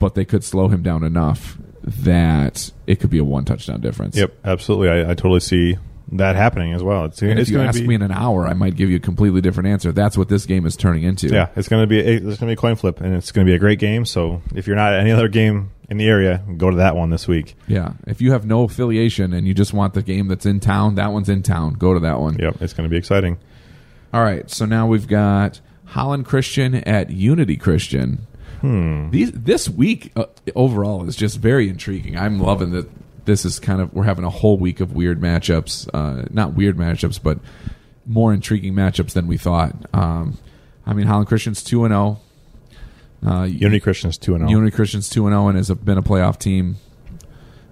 [0.03, 4.17] but they could slow him down enough that it could be a one touchdown difference.
[4.17, 4.89] Yep, absolutely.
[4.89, 5.77] I, I totally see
[6.11, 7.05] that happening as well.
[7.05, 8.97] It's, And it's if you ask be, me in an hour, I might give you
[8.97, 9.93] a completely different answer.
[9.93, 11.29] That's what this game is turning into.
[11.29, 13.31] yeah, it's going to be a, it's going to be a coin flip, and it's
[13.31, 14.03] going to be a great game.
[14.03, 17.09] So if you're not at any other game in the area, go to that one
[17.09, 17.55] this week.
[17.69, 17.93] Yeah.
[18.05, 21.13] If you have no affiliation and you just want the game that's in town, that
[21.13, 21.75] one's in town.
[21.75, 22.37] Go to that one.
[22.39, 23.37] Yep, it's going to be exciting.
[24.11, 24.49] All right.
[24.51, 28.27] So now we've got Holland Christian at Unity Christian.
[28.63, 29.09] Hmm.
[29.09, 32.17] These this week uh, overall is just very intriguing.
[32.17, 32.89] I'm loving that.
[33.25, 35.89] This is kind of we're having a whole week of weird matchups.
[35.93, 37.39] Uh, not weird matchups, but
[38.05, 39.75] more intriguing matchups than we thought.
[39.93, 40.37] Um,
[40.85, 42.21] I mean, Holland Christian's two and zero.
[43.25, 44.59] Uh, Unity Christians two and zero.
[44.59, 46.77] Unity Christian's two and zero and has been a playoff team.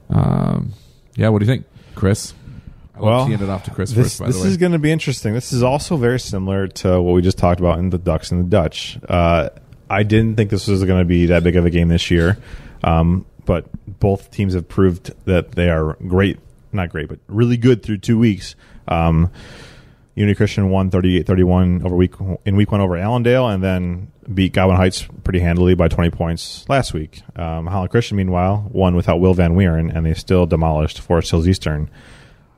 [0.09, 0.73] Um,
[1.15, 2.33] yeah, what do you think, Chris?
[2.99, 4.19] Well, hand it off to Chris This, first.
[4.19, 5.33] By this the way, is going to be interesting.
[5.33, 8.43] This is also very similar to what we just talked about in the Ducks and
[8.43, 8.99] the Dutch.
[9.07, 9.49] Uh,
[9.91, 12.37] I didn't think this was going to be that big of a game this year,
[12.81, 13.65] um, but
[13.99, 16.39] both teams have proved that they are great,
[16.71, 18.55] not great, but really good through two weeks.
[18.87, 19.31] Um,
[20.15, 22.13] Unity Christian won 38-31 over week
[22.45, 26.67] in week one over Allendale, and then beat Godwin Heights pretty handily by 20 points
[26.69, 27.21] last week.
[27.35, 31.49] Um, Holland Christian, meanwhile, won without Will Van Weeren, and they still demolished Forest Hills
[31.49, 31.89] Eastern.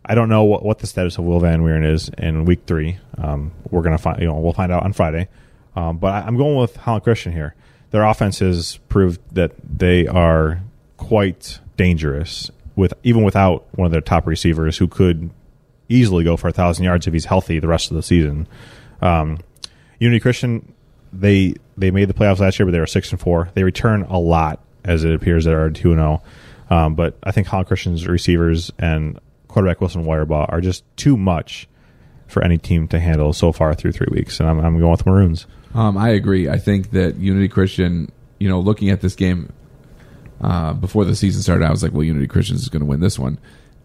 [0.05, 2.99] I don't know what, what the status of Will Van Weeren is in week three.
[3.17, 5.29] Um, we're gonna find, you know, we'll find out on Friday.
[5.75, 7.55] Um, but I, I'm going with Holland Christian here.
[7.91, 10.61] Their offense has proved that they are
[10.97, 15.29] quite dangerous with even without one of their top receivers who could
[15.89, 18.47] easily go for a thousand yards if he's healthy the rest of the season.
[19.01, 19.39] Um,
[19.99, 20.73] Unity Christian,
[21.11, 23.49] they they made the playoffs last year, but they were six and four.
[23.53, 26.23] They return a lot, as it appears they are two and zero.
[26.69, 31.67] Um, but I think Holland Christian's receivers and quarterback Wilson Wirebaugh are just too much
[32.27, 35.05] for any team to handle so far through three weeks, and I'm, I'm going with
[35.05, 35.45] Maroons.
[35.73, 36.49] Um, I agree.
[36.49, 39.51] I think that Unity Christian, you know, looking at this game
[40.41, 42.99] uh, before the season started, I was like, well, Unity Christian is going to win
[42.99, 43.39] this one.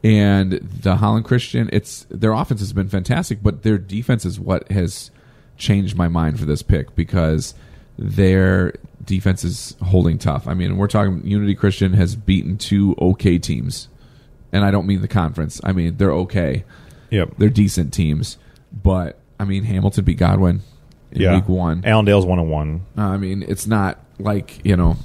[0.04, 4.70] And the Holland Christian, it's their offense has been fantastic, but their defense is what
[4.70, 5.10] has
[5.56, 7.54] changed my mind for this pick because
[7.98, 8.74] their
[9.04, 10.46] defense is holding tough.
[10.46, 13.88] I mean, we're talking Unity Christian has beaten two okay teams,
[14.52, 15.60] and I don't mean the conference.
[15.64, 16.64] I mean they're okay.
[17.10, 17.34] Yep.
[17.38, 18.38] They're decent teams,
[18.72, 20.62] but I mean Hamilton beat Godwin
[21.12, 21.34] in yeah.
[21.34, 21.82] week one.
[21.84, 22.86] Allendale's one and one.
[22.96, 24.96] Uh, I mean, it's not like you know,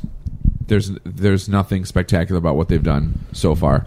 [0.67, 3.85] there's there's nothing spectacular about what they've done so far.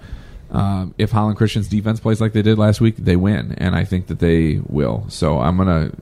[0.50, 3.84] Um, if Holland Christian's defense plays like they did last week, they win, and I
[3.84, 5.04] think that they will.
[5.08, 5.92] So I'm gonna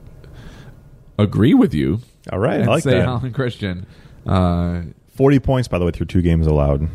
[1.17, 2.01] agree with you
[2.31, 3.05] All right, and I like say that.
[3.05, 3.85] Holland Christian.
[4.25, 4.81] Uh,
[5.15, 6.89] Forty points, by the way, through two games allowed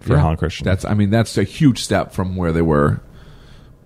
[0.00, 0.64] for yeah, Holland Christian.
[0.64, 3.00] That's I mean that's a huge step from where they were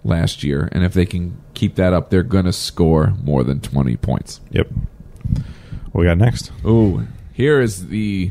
[0.05, 3.97] last year, and if they can keep that up, they're gonna score more than 20
[3.97, 4.41] points.
[4.51, 4.69] yep.
[5.93, 6.53] What we got next?
[6.65, 8.31] Ooh, here is the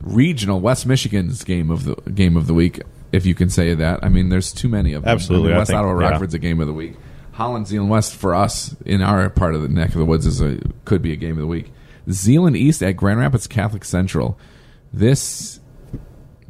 [0.00, 2.80] regional West Michigan's game of the game of the week,
[3.12, 4.02] if you can say that.
[4.02, 5.12] I mean, there's too many of them.
[5.12, 6.10] Absolutely, I mean, West think- Ottawa yeah.
[6.10, 6.94] Rockford's a game of the week.
[7.32, 10.40] Holland Zeeland West for us in our part of the neck of the woods is
[10.40, 11.70] a could be a game of the week.
[12.10, 14.36] Zeeland East at Grand Rapids Catholic Central.
[14.92, 15.60] This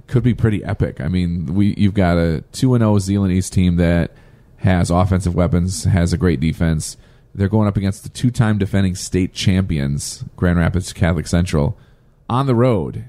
[0.07, 1.01] could be pretty epic.
[1.01, 4.13] I mean, we you've got a two and oh zero Zeeland East team that
[4.59, 6.97] has offensive weapons, has a great defense.
[7.35, 11.79] They're going up against the two time defending state champions, Grand Rapids Catholic Central,
[12.29, 13.05] on the road,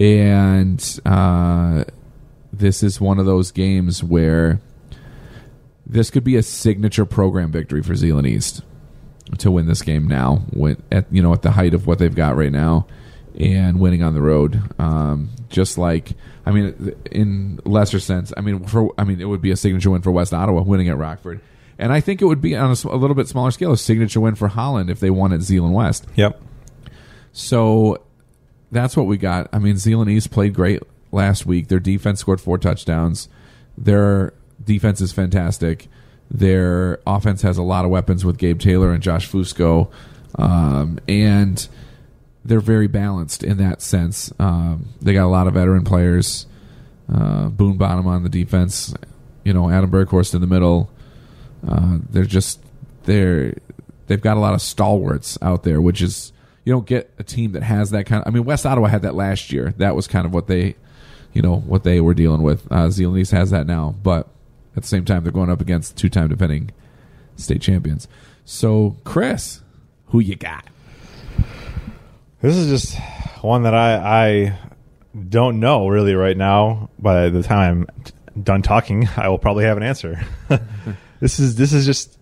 [0.00, 1.84] and uh,
[2.52, 4.60] this is one of those games where
[5.86, 8.62] this could be a signature program victory for Zeeland East.
[9.38, 10.42] to win this game now,
[10.90, 12.86] at you know at the height of what they've got right now,
[13.38, 14.60] and winning on the road.
[14.78, 16.12] Um, just like
[16.48, 19.90] I mean, in lesser sense, I mean for I mean it would be a signature
[19.90, 21.42] win for West Ottawa winning at Rockford,
[21.78, 24.34] and I think it would be on a little bit smaller scale a signature win
[24.34, 26.06] for Holland if they won at Zeeland West.
[26.16, 26.40] Yep.
[27.34, 28.02] So
[28.72, 29.50] that's what we got.
[29.52, 30.82] I mean, Zeeland East played great
[31.12, 31.68] last week.
[31.68, 33.28] Their defense scored four touchdowns.
[33.76, 34.32] Their
[34.64, 35.88] defense is fantastic.
[36.30, 39.90] Their offense has a lot of weapons with Gabe Taylor and Josh Fusco,
[40.36, 41.68] um, and
[42.48, 44.32] they're very balanced in that sense.
[44.38, 46.46] Um, they got a lot of veteran players.
[47.12, 48.94] Uh, Boone Bonema on the defense.
[49.44, 50.90] You know, Adam Berghorst in the middle.
[51.66, 52.60] Uh, they're just
[53.04, 53.54] they're
[54.06, 56.32] they've got a lot of stalwarts out there, which is
[56.64, 58.22] you don't get a team that has that kind.
[58.22, 58.28] of...
[58.28, 59.72] I mean, West Ottawa had that last year.
[59.78, 60.76] That was kind of what they,
[61.32, 62.70] you know, what they were dealing with.
[62.70, 64.28] Uh, has that now, but
[64.76, 66.70] at the same time, they're going up against two-time defending
[67.36, 68.06] state champions.
[68.44, 69.62] So, Chris,
[70.08, 70.64] who you got?
[72.40, 72.98] This is just
[73.42, 74.58] one that I I
[75.28, 76.90] don't know really right now.
[76.98, 77.86] By the time
[78.36, 80.24] I'm done talking, I will probably have an answer.
[81.20, 82.16] this is this is just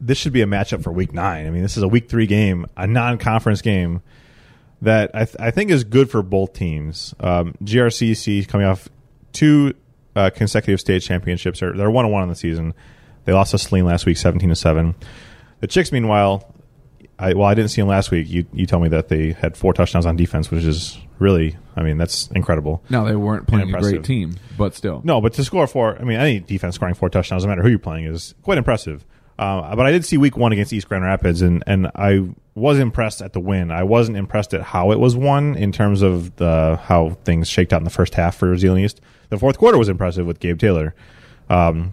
[0.00, 1.46] this should be a matchup for week nine.
[1.46, 4.02] I mean, this is a week three game, a non-conference game
[4.82, 7.14] that I, th- I think is good for both teams.
[7.20, 8.88] Um, GRCC coming off
[9.32, 9.74] two
[10.16, 11.60] uh, consecutive state championships.
[11.60, 12.74] They're, they're one and one on the season.
[13.24, 14.96] They lost to Saline last week, seventeen to seven.
[15.60, 16.52] The Chix, meanwhile,
[17.22, 18.28] I, well, I didn't see them last week.
[18.28, 21.82] You you told me that they had four touchdowns on defense, which is really, I
[21.82, 22.82] mean, that's incredible.
[22.90, 25.02] No, they weren't playing a great team, but still.
[25.04, 27.68] No, but to score four, I mean, any defense scoring four touchdowns, no matter who
[27.68, 29.04] you're playing, is quite impressive.
[29.38, 32.78] Uh, but I did see week one against East Grand Rapids, and, and I was
[32.78, 33.70] impressed at the win.
[33.70, 37.72] I wasn't impressed at how it was won in terms of the how things shaked
[37.72, 39.00] out in the first half for Zeeland East.
[39.30, 40.94] The fourth quarter was impressive with Gabe Taylor.
[41.48, 41.92] Um,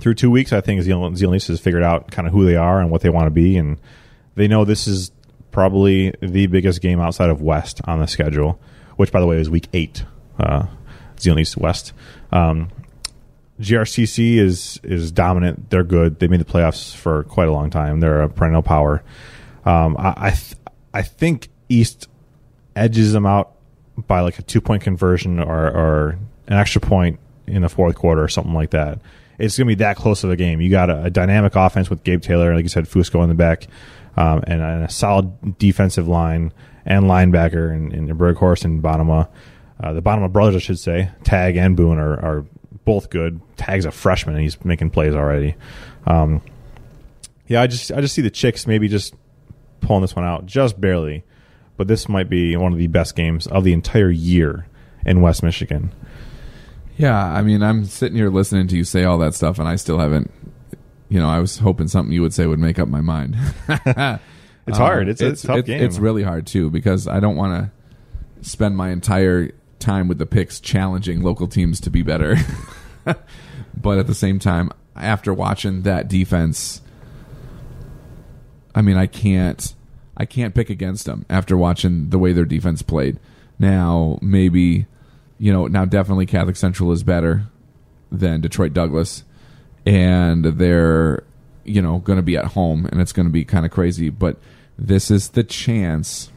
[0.00, 2.80] through two weeks, I think Zeeland East has figured out kind of who they are
[2.80, 3.76] and what they want to be, and
[4.34, 5.12] they know this is
[5.50, 8.60] probably the biggest game outside of West on the schedule,
[8.96, 10.04] which, by the way, is week eight.
[10.38, 10.66] Uh,
[11.18, 11.92] Zeeland East West.
[12.32, 12.70] Um,
[13.60, 15.70] GRCC is is dominant.
[15.70, 16.18] They're good.
[16.18, 18.00] They made the playoffs for quite a long time.
[18.00, 19.02] They're a perennial power.
[19.64, 20.56] Um, I I, th-
[20.94, 22.08] I think East
[22.74, 23.52] edges them out
[24.06, 28.22] by like a two point conversion or, or an extra point in the fourth quarter
[28.22, 29.00] or something like that.
[29.38, 30.60] It's going to be that close of a game.
[30.60, 33.34] You got a, a dynamic offense with Gabe Taylor, like you said, Fusco in the
[33.34, 33.66] back,
[34.16, 36.52] um, and, and a solid defensive line
[36.84, 39.28] and linebacker and, and Berghorst and Bonema.
[39.82, 42.46] Uh, the Bonema brothers, I should say, Tag and Boone are, are
[42.84, 43.40] both good.
[43.56, 45.54] Tag's a freshman and he's making plays already.
[46.06, 46.42] Um,
[47.46, 49.14] yeah, I just I just see the Chix maybe just
[49.80, 51.24] pulling this one out just barely,
[51.76, 54.66] but this might be one of the best games of the entire year
[55.04, 55.92] in West Michigan.
[56.96, 59.76] Yeah, I mean, I'm sitting here listening to you say all that stuff, and I
[59.76, 60.30] still haven't.
[61.10, 63.36] You know, I was hoping something you would say would make up my mind.
[64.70, 65.08] It's hard.
[65.08, 65.82] It's a tough it's, game.
[65.82, 67.72] It's really hard too because I don't want
[68.40, 72.36] to spend my entire time with the picks challenging local teams to be better.
[73.04, 76.82] but at the same time, after watching that defense,
[78.74, 79.74] I mean, I can't,
[80.16, 83.18] I can't pick against them after watching the way their defense played.
[83.58, 84.86] Now, maybe,
[85.38, 87.46] you know, now definitely Catholic Central is better
[88.12, 89.24] than Detroit Douglas,
[89.86, 91.24] and they're,
[91.64, 94.10] you know, going to be at home, and it's going to be kind of crazy.
[94.10, 94.38] But
[94.78, 96.30] this is the chance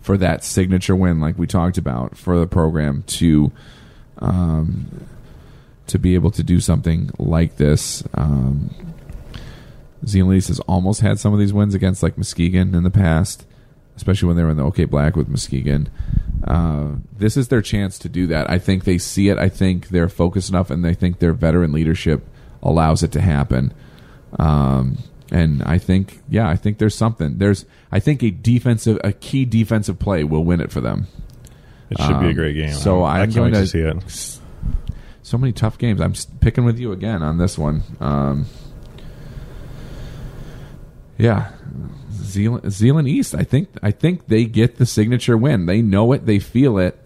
[0.00, 3.52] for that signature win, like we talked about, for the program to,
[4.18, 5.06] um,
[5.86, 8.04] to be able to do something like this.
[8.14, 8.70] Um,
[10.02, 13.46] East has almost had some of these wins against like Muskegon in the past,
[13.96, 15.88] especially when they were in the OK Black with Muskegon.
[16.46, 18.50] Uh, this is their chance to do that.
[18.50, 19.38] I think they see it.
[19.38, 22.28] I think they're focused enough, and they think their veteran leadership
[22.64, 23.72] allows it to happen.
[24.38, 24.98] Um,
[25.30, 27.38] and I think, yeah, I think there's something.
[27.38, 31.06] There's, I think a defensive, a key defensive play will win it for them.
[31.90, 32.72] It should be a Um, great game.
[32.72, 34.40] so I I'm can't going wait to to- see it.
[35.22, 36.00] so many tough games.
[36.00, 37.82] I'm picking with you again on this one.
[38.00, 38.46] Um,
[41.18, 41.52] yeah,
[42.12, 43.34] Zeeland, Zeeland East.
[43.34, 45.66] I think I think they get the signature win.
[45.66, 46.26] They know it.
[46.26, 46.98] They feel it,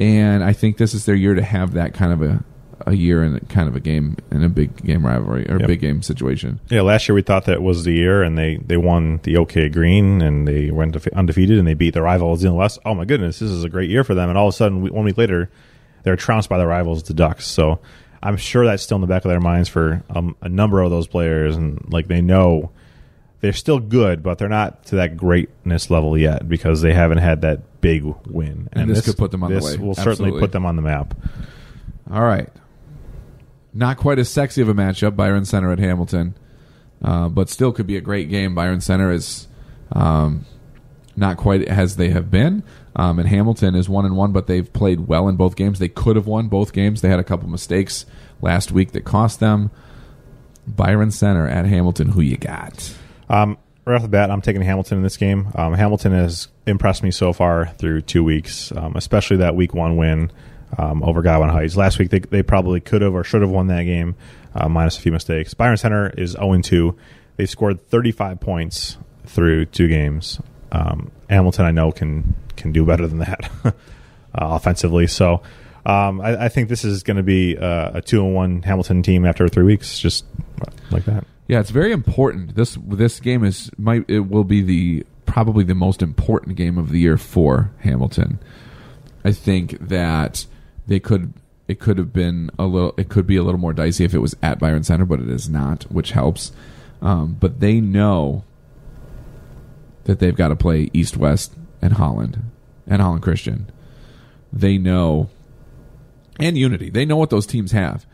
[0.00, 2.42] and I think this is their year to have that kind of a
[2.86, 5.66] a year and kind of a game in a big game rivalry or Yep.
[5.68, 6.60] big game situation.
[6.68, 9.68] Yeah, last year we thought that was the year, and they, they won the OK
[9.70, 12.78] Green, and they went undefeated, and they beat the rival the West.
[12.84, 14.28] Oh my goodness, this is a great year for them!
[14.28, 15.50] And all of a sudden, we- one week later,
[16.02, 17.46] they're trounced by the rivals, the Ducks.
[17.46, 17.78] So
[18.22, 20.90] I'm sure that's still in the back of their minds for um, a number of
[20.90, 22.70] those players, and like they know
[23.40, 27.40] they're still good, but they're not to that greatness level yet because they haven't had
[27.42, 28.68] that big win.
[28.72, 29.82] And this could put them on the this way.
[29.82, 31.14] will certainly put them on the map.
[32.10, 32.48] All right.
[33.74, 36.34] Not quite as sexy of a matchup, Byron Center at Hamilton.
[37.02, 38.54] uh, but still could be a great game.
[38.54, 39.46] Byron Center is
[39.92, 40.46] um,
[41.16, 42.62] not quite as they have been.
[42.96, 45.78] Um, and Hamilton is one and one, but they've played well in both games.
[45.80, 47.00] They could have won both games.
[47.02, 48.06] They had a couple mistakes
[48.40, 49.70] last week that cost them.
[50.66, 52.10] Byron Center at Hamilton.
[52.10, 52.94] Who you got?
[53.28, 55.48] Um, right off the bat, I'm taking Hamilton in this game.
[55.56, 59.96] Um, Hamilton has impressed me so far through two weeks, um, especially that week one
[59.96, 60.30] win
[60.78, 61.76] um, over Godwin Heights.
[61.76, 64.16] Last week, they, they probably could have or should have won that game,
[64.54, 65.54] uh, minus a few mistakes.
[65.54, 66.96] Byron Center is 0 2.
[67.36, 70.40] They've scored 35 points through two games.
[70.72, 73.72] Um, Hamilton, I know, can can do better than that uh,
[74.34, 75.06] offensively.
[75.06, 75.42] So
[75.86, 79.02] um, I, I, think this is going to be uh, a two and one Hamilton
[79.02, 80.24] team after three weeks, just
[80.90, 81.24] like that.
[81.46, 82.54] Yeah, it's very important.
[82.54, 86.90] This this game is might it will be the probably the most important game of
[86.90, 88.38] the year for Hamilton.
[89.24, 90.46] I think that
[90.86, 91.32] they could
[91.66, 94.18] it could have been a little it could be a little more dicey if it
[94.18, 96.52] was at Byron Center, but it is not, which helps.
[97.00, 98.44] Um, but they know
[100.04, 102.42] that they've got to play East West and Holland
[102.86, 103.70] and Holland Christian.
[104.52, 105.30] They know
[106.38, 106.90] and Unity.
[106.90, 108.06] They know what those teams have.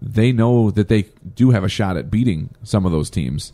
[0.00, 3.52] They know that they do have a shot at beating some of those teams,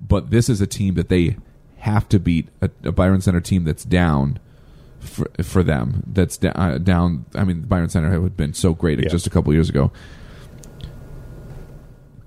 [0.00, 1.36] but this is a team that they
[1.78, 4.38] have to beat a, a Byron Center team that's down
[5.00, 6.02] for, for them.
[6.06, 7.26] That's da- uh, down.
[7.34, 9.08] I mean, Byron Center had been so great yeah.
[9.08, 9.92] just a couple years ago.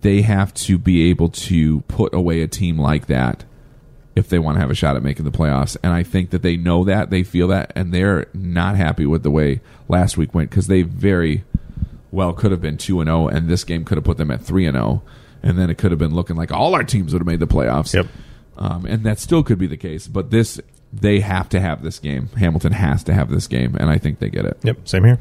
[0.01, 3.43] They have to be able to put away a team like that
[4.15, 5.75] if they want to have a shot at making the playoffs.
[5.83, 9.23] And I think that they know that, they feel that, and they're not happy with
[9.23, 11.43] the way last week went because they very
[12.11, 14.41] well could have been 2 and 0 and this game could have put them at
[14.41, 15.03] 3 and 0
[15.43, 17.47] and then it could have been looking like all our teams would have made the
[17.47, 17.93] playoffs.
[17.93, 18.07] Yep.
[18.57, 20.59] Um, and that still could be the case, but this
[20.91, 22.29] they have to have this game.
[22.37, 24.57] Hamilton has to have this game and I think they get it.
[24.63, 25.19] Yep, same here.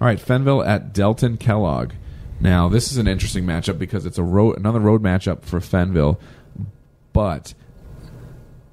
[0.00, 1.92] All right, Fenville at Delton Kellogg.
[2.40, 6.18] Now, this is an interesting matchup because it's a road another road matchup for Fenville.
[7.12, 7.54] But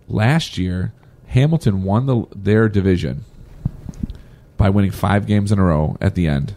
[0.09, 0.91] last year,
[1.27, 3.23] Hamilton won the, their division
[4.57, 6.53] by winning five games in a row at the end.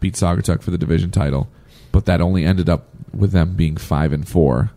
[0.00, 1.48] Beat Saugatuck for the division title,
[1.92, 4.72] but that only ended up with them being five and four,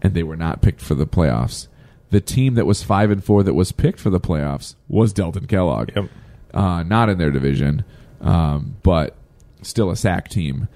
[0.00, 1.66] and they were not picked for the playoffs.
[2.10, 5.46] The team that was five and four that was picked for the playoffs was Delton
[5.46, 5.90] Kellogg.
[5.94, 6.10] Yep.
[6.54, 7.84] Uh, not in their division,
[8.20, 9.14] um, but
[9.62, 10.68] still a SAC team.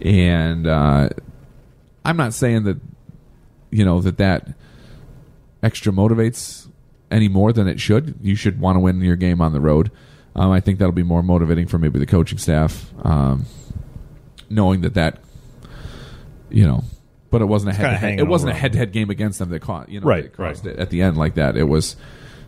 [0.00, 1.10] And uh,
[2.04, 2.80] I'm not saying that
[3.70, 4.54] you know that that
[5.62, 6.68] extra motivates
[7.10, 8.14] any more than it should.
[8.22, 9.90] You should want to win your game on the road.
[10.34, 13.46] Um, I think that'll be more motivating for maybe the coaching staff, um,
[14.48, 15.18] knowing that that
[16.50, 16.84] you know.
[17.30, 17.96] But it wasn't a head.
[17.96, 20.30] head it wasn't a head to head game against them that caught you know right,
[20.38, 20.66] right.
[20.66, 21.56] at the end like that.
[21.56, 21.96] It was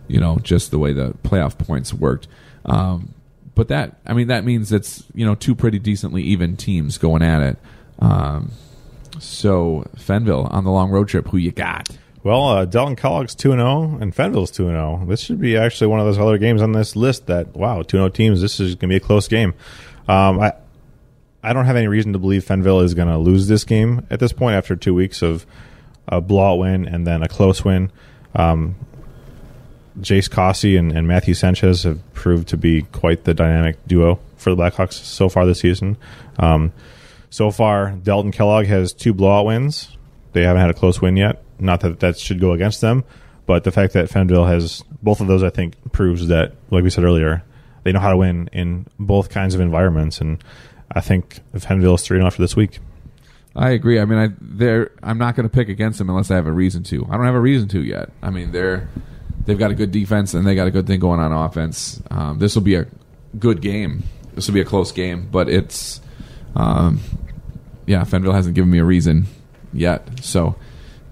[0.09, 2.29] you know just the way the playoff points worked.
[2.65, 3.15] Um,
[3.55, 7.23] but that I mean that means it's you know two pretty decently even teams going
[7.23, 7.59] at it.
[7.99, 8.53] Um,
[9.19, 11.89] so Fenville on the long road trip, who you got?
[12.23, 15.05] Well, uh, Delton Kellogg's 2 and 0 and Fenville's 2 and 0.
[15.09, 17.97] This should be actually one of those other games on this list that, wow, 2
[17.97, 19.55] 0 teams, this is going to be a close game.
[20.07, 20.53] Um, I
[21.43, 24.21] I don't have any reason to believe Fenville is going to lose this game at
[24.21, 25.47] this point after two weeks of
[26.07, 27.91] a blowout win and then a close win.
[28.35, 28.77] Um,
[29.99, 34.55] Jace Cossey and, and, Matthew Sanchez have proved to be quite the dynamic duo for
[34.55, 35.97] the Blackhawks so far this season.
[36.39, 36.73] Um,
[37.29, 39.97] so far, Delton Kellogg has two blowout wins.
[40.33, 41.43] They haven't had a close win yet.
[41.59, 43.05] Not that that should go against them,
[43.47, 46.91] but the fact that Fenville has both of those, I think, proves that, like we
[46.91, 47.43] said earlier,
[47.83, 50.21] they know how to win in both kinds of environments.
[50.21, 50.43] And
[50.93, 52.81] I think if Fenville is three and for this week.
[53.55, 53.99] I agree.
[53.99, 56.53] I mean, I they're I'm not going to pick against them unless I have a
[56.53, 57.07] reason to.
[57.11, 58.11] I don't have a reason to yet.
[58.23, 58.89] I mean, they're
[59.45, 62.01] they've got a good defense and they got a good thing going on offense.
[62.11, 62.87] Um, this will be a
[63.39, 64.05] good game.
[64.35, 66.01] This will be a close game, but it's
[66.55, 67.01] um,
[67.87, 69.27] yeah, Fenville hasn't given me a reason
[69.73, 70.25] yet.
[70.25, 70.57] So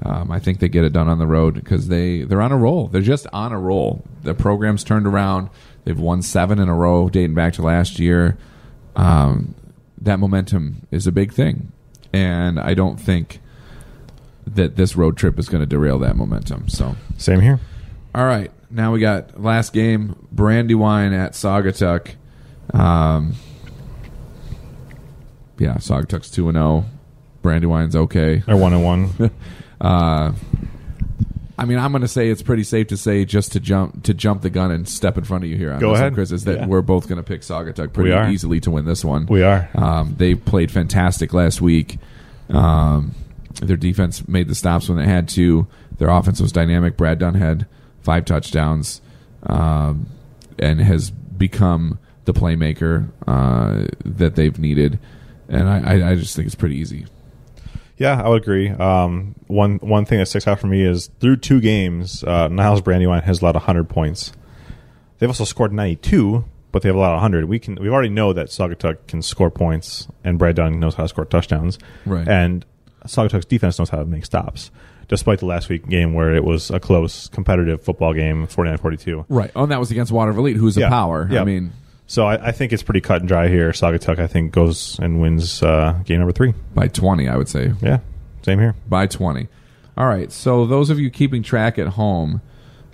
[0.02, 2.56] um, I think they get it done on the road because they they're on a
[2.56, 2.86] roll.
[2.86, 4.04] They're just on a roll.
[4.22, 5.50] The program's turned around.
[5.84, 8.36] They've won seven in a row, dating back to last year.
[8.94, 9.54] Um,
[10.00, 11.72] that momentum is a big thing,
[12.12, 13.40] and I don't think
[14.46, 16.68] that this road trip is going to derail that momentum.
[16.68, 17.60] So same here.
[18.14, 22.14] All right, now we got last game: Brandywine at Saugatuck.
[22.72, 23.34] Um,
[25.58, 26.66] yeah, Saugatuck's two and zero.
[26.66, 26.84] Oh.
[27.42, 28.42] Brandywine's okay.
[28.46, 29.30] They're one and one.
[31.58, 34.14] I mean, I'm going to say it's pretty safe to say just to jump to
[34.14, 36.12] jump the gun and step in front of you here on Go this ahead.
[36.12, 36.66] one, Chris, is that yeah.
[36.66, 39.26] we're both going to pick Saugatuck pretty easily to win this one.
[39.26, 39.68] We are.
[39.74, 41.98] Um, they played fantastic last week.
[42.48, 43.14] Um,
[43.60, 45.66] their defense made the stops when they had to.
[45.98, 46.96] Their offense was dynamic.
[46.96, 47.66] Brad Dunn had
[48.02, 49.00] five touchdowns
[49.42, 50.06] um,
[50.58, 54.98] and has become the playmaker uh, that they've needed
[55.48, 57.06] and I, I, I just think it's pretty easy.
[57.98, 58.68] Yeah, I would agree.
[58.70, 62.80] Um, one one thing that sticks out for me is through two games, uh, Niles
[62.80, 64.32] Brandywine has allowed 100 points.
[65.18, 67.46] They've also scored 92, but they have allowed 100.
[67.46, 71.02] We can we already know that Saugatuck can score points, and Brad Dunn knows how
[71.02, 71.78] to score touchdowns.
[72.06, 72.26] Right.
[72.28, 72.64] And
[73.04, 74.70] Saugatuck's defense knows how to make stops,
[75.08, 79.24] despite the last week game where it was a close, competitive football game, 49-42.
[79.28, 79.50] Right.
[79.56, 80.88] Oh, and that was against Watervliet, who's a Yeah.
[80.88, 81.28] power.
[81.32, 81.72] I mean,
[82.08, 83.70] So I, I think it's pretty cut and dry here.
[83.70, 86.54] Saugatuck, I think, goes and wins uh, game number three.
[86.74, 87.72] by 20, I would say.
[87.82, 88.00] Yeah,
[88.42, 88.74] same here.
[88.88, 89.46] by 20.
[89.96, 90.32] All right.
[90.32, 92.40] So those of you keeping track at home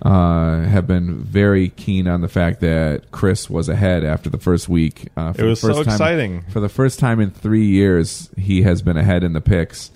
[0.02, 4.68] uh, have been very keen on the fact that Chris was ahead after the first
[4.68, 5.08] week.
[5.16, 6.42] Uh, for It was the first so time, exciting.
[6.50, 9.92] For the first time in three years, he has been ahead in the picks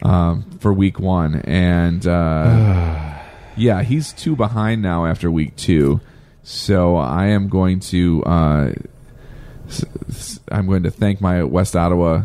[0.00, 1.42] um, for week one.
[1.42, 3.18] And uh,
[3.56, 6.00] yeah, he's two behind now after week two.
[6.42, 8.22] So I am going to.
[8.24, 8.72] Uh,
[10.50, 12.24] I'm going to thank my West Ottawa,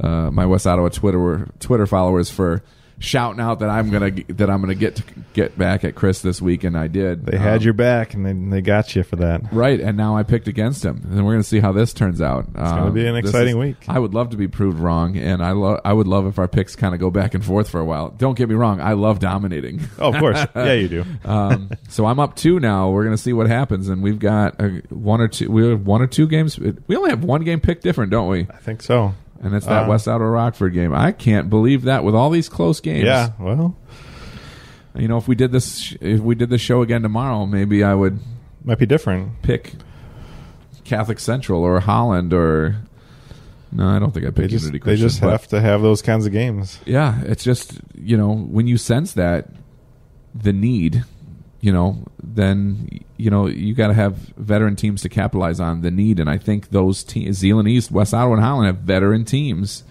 [0.00, 2.62] uh, my West Ottawa Twitter Twitter followers for
[3.02, 5.02] shouting out that I'm gonna that I'm gonna get to
[5.34, 7.26] get back at Chris this week, and I did.
[7.26, 9.52] They had Um, your back, and they, they got you for that.
[9.52, 12.20] Right, and now I picked against him, and we're going to see how this turns
[12.20, 12.44] out.
[12.48, 13.76] It's gonna be an exciting week.
[13.88, 16.48] I would love to be proved wrong, and I lo- I would love if our
[16.48, 18.10] picks kind of go back and forth for a while.
[18.16, 19.80] Don't get me wrong, I love dominating.
[19.98, 20.38] Oh, of course.
[20.56, 21.04] yeah, you do.
[21.24, 22.90] um, so I'm up two now.
[22.90, 25.50] We're going to see what happens, and we've got uh, one or two.
[25.50, 26.58] We have one or two games.
[26.58, 28.46] We only have one game picked different, don't we?
[28.50, 29.14] I think so.
[29.42, 30.94] And it's that Uh, West Ottawa Rockford game.
[30.94, 33.04] I can't believe that with all these close games.
[33.06, 33.76] Yeah, well,
[34.96, 37.94] You know, if we did this, if we did this show again tomorrow, maybe I
[37.94, 38.20] would
[38.64, 39.42] might be different.
[39.42, 39.74] pick
[40.84, 42.76] Catholic Central or Holland or
[43.72, 46.02] no, I don't think I They picked just, Unity they just have to have those
[46.02, 46.78] kinds of games.
[46.84, 49.48] yeah, it's just you know when you sense that
[50.34, 51.04] the need,
[51.62, 55.90] you know, then you know you got to have veteran teams to capitalize on the
[55.92, 59.84] need, and I think those teams, Zeeland East, West Ottawa, and Holland have veteran teams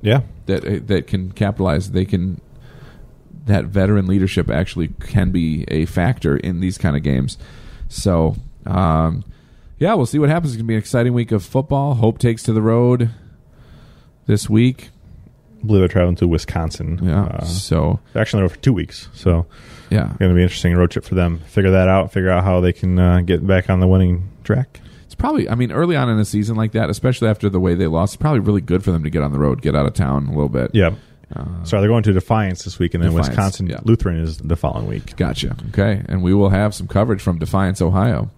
[0.00, 1.90] Yeah, that that can capitalize.
[1.90, 2.40] They can
[3.46, 7.36] that veteran leadership actually can be a factor in these kind of games.
[7.88, 9.24] So, um,
[9.80, 10.52] yeah, we'll see what happens.
[10.52, 11.94] It's going to be an exciting week of football.
[11.94, 13.10] Hope takes to the road
[14.26, 14.90] this week.
[15.62, 16.98] I believe they're traveling to Wisconsin.
[17.02, 17.24] Yeah.
[17.24, 19.46] Uh, so, they're actually there for two weeks, so
[19.90, 21.38] yeah, going to be an interesting road trip for them.
[21.40, 22.12] Figure that out.
[22.12, 24.80] Figure out how they can uh, get back on the winning track.
[25.04, 25.48] it's probably.
[25.48, 28.14] I mean, early on in a season like that, especially after the way they lost,
[28.14, 30.26] it's probably really good for them to get on the road, get out of town
[30.26, 30.70] a little bit.
[30.74, 30.94] Yeah.
[31.34, 33.80] Uh, Sorry, they're going to Defiance this week, and then Defiance, Wisconsin yeah.
[33.84, 35.16] Lutheran is the following week.
[35.16, 35.56] Gotcha.
[35.68, 38.30] Okay, and we will have some coverage from Defiance, Ohio,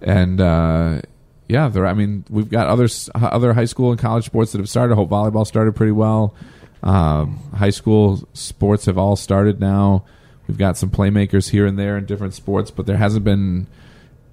[0.00, 1.02] and uh,
[1.48, 1.86] yeah, there.
[1.86, 4.94] I mean, we've got other other high school and college sports that have started.
[4.94, 6.34] I hope volleyball started pretty well.
[6.82, 10.04] Um, high school sports have all started now.
[10.48, 13.68] We've got some playmakers here and there in different sports, but there hasn't been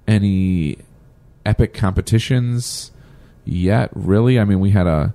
[0.08, 0.78] any
[1.46, 2.90] epic competitions
[3.44, 3.90] yet.
[3.94, 5.14] Really, I mean, we had a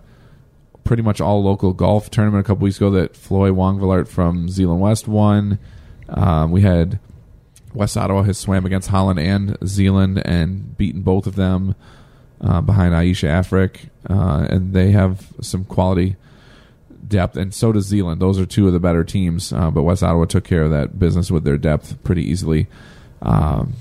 [0.83, 4.79] pretty much all local golf tournament a couple weeks ago that Floyd Wongvillart from Zeeland
[4.79, 5.59] West won.
[6.07, 6.99] Um, we had
[7.73, 11.75] West Ottawa has swam against Holland and Zeeland and beaten both of them
[12.39, 16.15] uh, behind Aisha Afric, uh, and they have some quality
[17.07, 18.21] depth, and so does Zeeland.
[18.21, 20.97] Those are two of the better teams, uh, but West Ottawa took care of that
[20.99, 22.67] business with their depth pretty easily.
[23.21, 23.73] Um,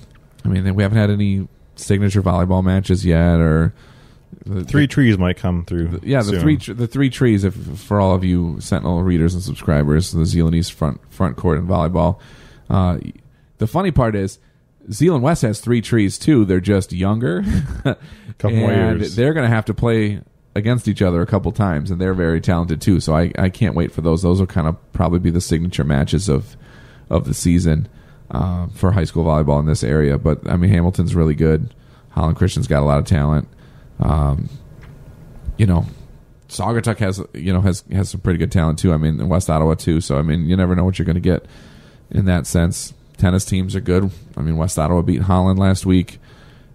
[0.44, 3.72] I mean, we haven't had any signature volleyball matches yet, or
[4.46, 6.00] the- Three trees might come through.
[6.02, 6.40] yeah, the soon.
[6.40, 7.44] three the three trees.
[7.44, 11.58] If for all of you Sentinel readers and subscribers, the Zeeland East front front court
[11.58, 12.18] in volleyball.
[12.68, 12.98] Uh,
[13.58, 14.38] the funny part is
[14.90, 16.44] Zeeland West has three trees too.
[16.44, 17.42] They're just younger,
[18.42, 19.16] and years.
[19.16, 20.20] they're going to have to play
[20.55, 23.00] against each other a couple times, and they're very talented too.
[23.00, 24.22] So I, I can't wait for those.
[24.22, 26.57] Those will kind of probably be the signature matches of
[27.11, 27.88] of the season
[28.30, 30.18] uh, for high school volleyball in this area.
[30.18, 31.74] But I mean, Hamilton's really good.
[32.11, 33.48] Holland Christian's got a lot of talent.
[33.98, 34.48] Um,
[35.57, 35.86] you know,
[36.48, 38.92] Saugatuck has you know has has some pretty good talent too.
[38.92, 40.00] I mean, West Ottawa too.
[40.00, 41.46] So I mean, you never know what you're going to get
[42.11, 42.94] in that sense.
[43.16, 44.11] Tennis teams are good.
[44.36, 46.18] I mean, West Ottawa beat Holland last week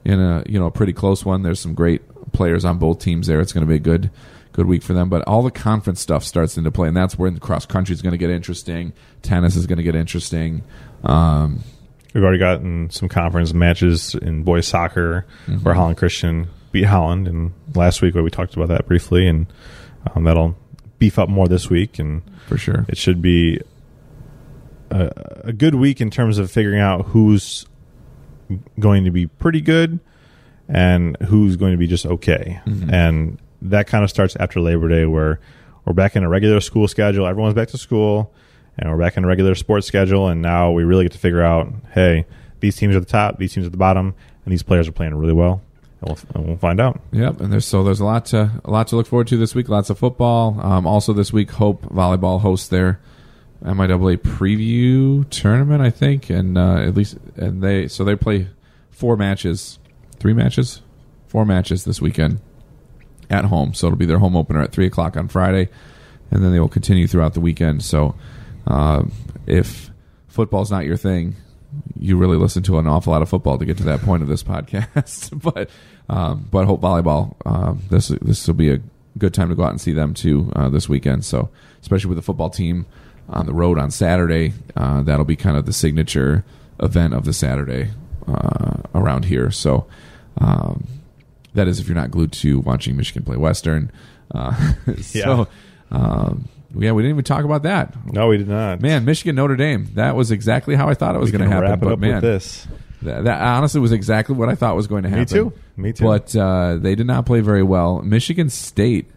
[0.06, 1.44] in a you know a pretty close one.
[1.44, 3.40] There's some great players on both teams there.
[3.40, 4.10] It's going to be a good
[4.54, 5.10] good week for them.
[5.10, 8.02] But all the conference stuff starts into play, and that's where the cross country is
[8.02, 8.94] going to get interesting.
[9.22, 10.64] Tennis is going to get interesting.
[11.04, 11.64] Um,
[12.14, 15.58] We've already gotten some conference matches in boys soccer Mm-hmm.
[15.64, 19.46] where Holland Christian beat Holland, and last week we talked about that briefly, and
[20.16, 20.56] um, that'll
[20.98, 22.86] beef up more this week, and for sure.
[22.90, 23.62] it should be
[24.90, 25.12] a,
[25.46, 27.68] a good week in terms of figuring out who's
[28.80, 30.00] going to be pretty good
[30.70, 32.94] and who's going to be just okay, Mm-hmm.
[32.94, 35.40] and that kind of starts after Labor Day, where
[35.86, 37.26] we're back in a regular school schedule.
[37.28, 38.32] Everyone's back to school,
[38.78, 40.30] and we're back in a regular sports schedule.
[40.30, 42.26] And now we really get to figure out, hey,
[42.62, 44.14] these teams are the top, these teams are the bottom,
[44.46, 45.62] and these players are playing really well.
[46.02, 47.02] We'll, we'll find out.
[47.12, 49.54] Yep, and there's so there's a lot to a lot to look forward to this
[49.54, 49.68] week.
[49.68, 50.58] Lots of football.
[50.62, 53.02] Um, also this week, Hope Volleyball hosts their
[53.62, 58.48] MIAA preview tournament, I think, and uh, at least and they so they play
[58.92, 59.80] four matches,
[60.20, 60.82] three matches,
[61.28, 62.40] four matches this weekend
[63.30, 63.74] at home.
[63.74, 65.70] So it'll be their home opener at three o'clock on Friday,
[66.32, 67.84] and then they will continue throughout the weekend.
[67.84, 68.16] So
[68.68, 69.04] uh,
[69.48, 69.92] if
[70.28, 71.36] football's not your thing,
[72.00, 74.30] you really listen to an awful lot of football to get to that point of
[74.30, 75.42] this podcast.
[75.54, 75.70] but
[76.10, 78.82] um, but Hope Volleyball, um, this this will be a
[79.18, 81.26] good time to go out and see them too uh, this weekend.
[81.26, 81.50] So
[81.82, 82.86] especially with the football team
[83.28, 86.44] on the road on Saturday, uh, that'll be kind of the signature
[86.80, 87.90] event of the Saturday
[88.30, 89.52] uh, around here.
[89.52, 89.88] So
[90.38, 90.88] um,
[91.54, 93.92] that is if you're not glued to watching Michigan play Western.
[94.34, 95.48] Uh, so.
[95.92, 95.98] Yeah.
[95.98, 97.96] Um, yeah, we didn't even talk about that.
[98.14, 98.80] No, we did not.
[98.80, 99.90] Man, Michigan Notre Dame.
[99.96, 101.64] That was exactly how I thought it was going to happen.
[101.64, 102.68] wrap it but up man, with this.
[103.02, 105.22] That, that honestly was exactly what I thought was going to happen.
[105.22, 105.54] Me too.
[105.78, 106.04] Me too.
[106.04, 108.02] But uh, they did not play very well.
[108.02, 109.10] Michigan State.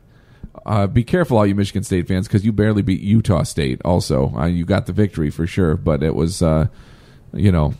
[0.64, 3.80] Uh, be careful, all you Michigan State fans, because you barely beat Utah State.
[3.84, 6.68] Also, uh, you got the victory for sure, but it was, uh,
[7.34, 7.74] you know,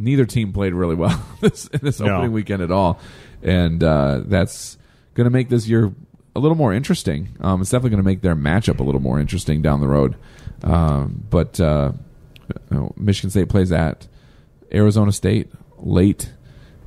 [0.00, 2.14] neither team played really well this this No.
[2.16, 2.98] opening weekend at all,
[3.42, 4.78] and uh, that's
[5.14, 5.92] going to make this year
[6.36, 7.28] a little more interesting.
[7.40, 10.16] Um, it's definitely going to make their matchup a little more interesting down the road.
[10.62, 11.92] Um, but uh,
[12.70, 14.06] uh, Michigan State plays at
[14.72, 15.48] Arizona State
[15.78, 16.32] late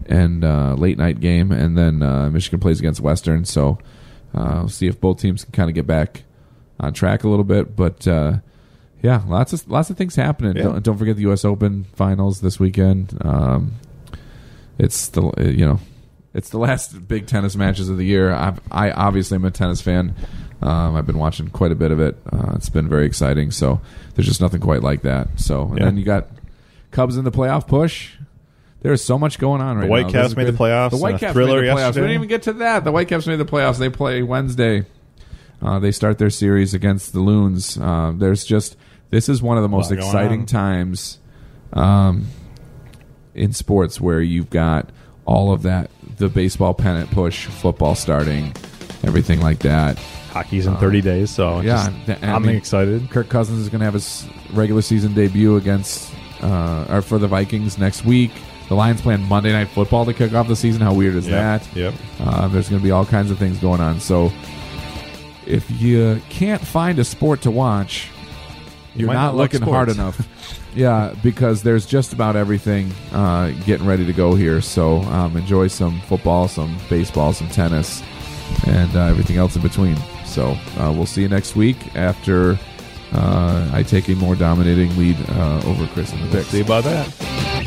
[0.05, 3.45] and uh, late night game, and then uh, Michigan plays against Western.
[3.45, 3.79] So
[4.33, 6.23] uh, we'll see if both teams can kind of get back
[6.79, 7.75] on track a little bit.
[7.75, 8.37] But uh,
[9.03, 10.55] yeah, lots of lots of things happening.
[10.55, 10.63] Yeah.
[10.63, 11.45] Don't, don't forget the U.S.
[11.45, 13.15] Open finals this weekend.
[13.23, 13.73] Um,
[14.79, 15.79] it's the uh, you know
[16.33, 18.31] it's the last big tennis matches of the year.
[18.33, 20.15] I've, I obviously am a tennis fan.
[20.61, 22.17] Um, I've been watching quite a bit of it.
[22.31, 23.51] Uh, it's been very exciting.
[23.51, 23.81] So
[24.15, 25.27] there's just nothing quite like that.
[25.35, 25.85] So and Yeah.
[25.85, 26.27] then you got
[26.91, 28.13] Cubs in the playoff push.
[28.81, 29.89] There's so much going on right now.
[29.89, 31.95] Whitecaps This is made the playoffs The in a Whitecaps made the playoffs.
[31.95, 32.83] We didn't even get to that.
[32.83, 33.77] The White Whitecaps made the playoffs.
[33.77, 34.85] They play Wednesday.
[35.61, 37.77] Uh, they start their series against the Loons.
[37.77, 38.75] Uh, there's just
[39.13, 40.45] this is one of the most lot going exciting on.
[40.47, 41.19] times
[41.71, 42.25] um,
[43.35, 44.89] in sports where you've got
[45.25, 48.53] all of that the baseball pennant push, football starting,
[49.03, 49.97] everything like that.
[50.31, 53.09] Hockey's in 30 days, so yeah, just- I I'm mean- excited.
[53.11, 56.11] Kirk Cousins is going to have his regular season debut against
[56.41, 58.31] uh, or for the Vikings next week.
[58.69, 60.81] The Lions playing Monday Night Football to kick off the season.
[60.81, 61.67] How weird is that?
[61.75, 61.93] Yep.
[62.19, 63.99] Uh, there's going to be all kinds of things going on.
[63.99, 64.31] So
[65.45, 68.09] if you can't find a sport to watch,
[68.95, 70.27] you're might not, looking hard enough.
[70.75, 74.61] yeah, because there's just about everything uh, getting ready to go here.
[74.61, 78.03] So um, enjoy some football, some baseball, some tennis,
[78.67, 79.97] and uh, everything else in between.
[80.25, 82.57] So uh, we'll see you next week after
[83.13, 86.47] uh, I take a more dominating lead uh, over Chris in the picks.
[86.47, 87.62] See about that.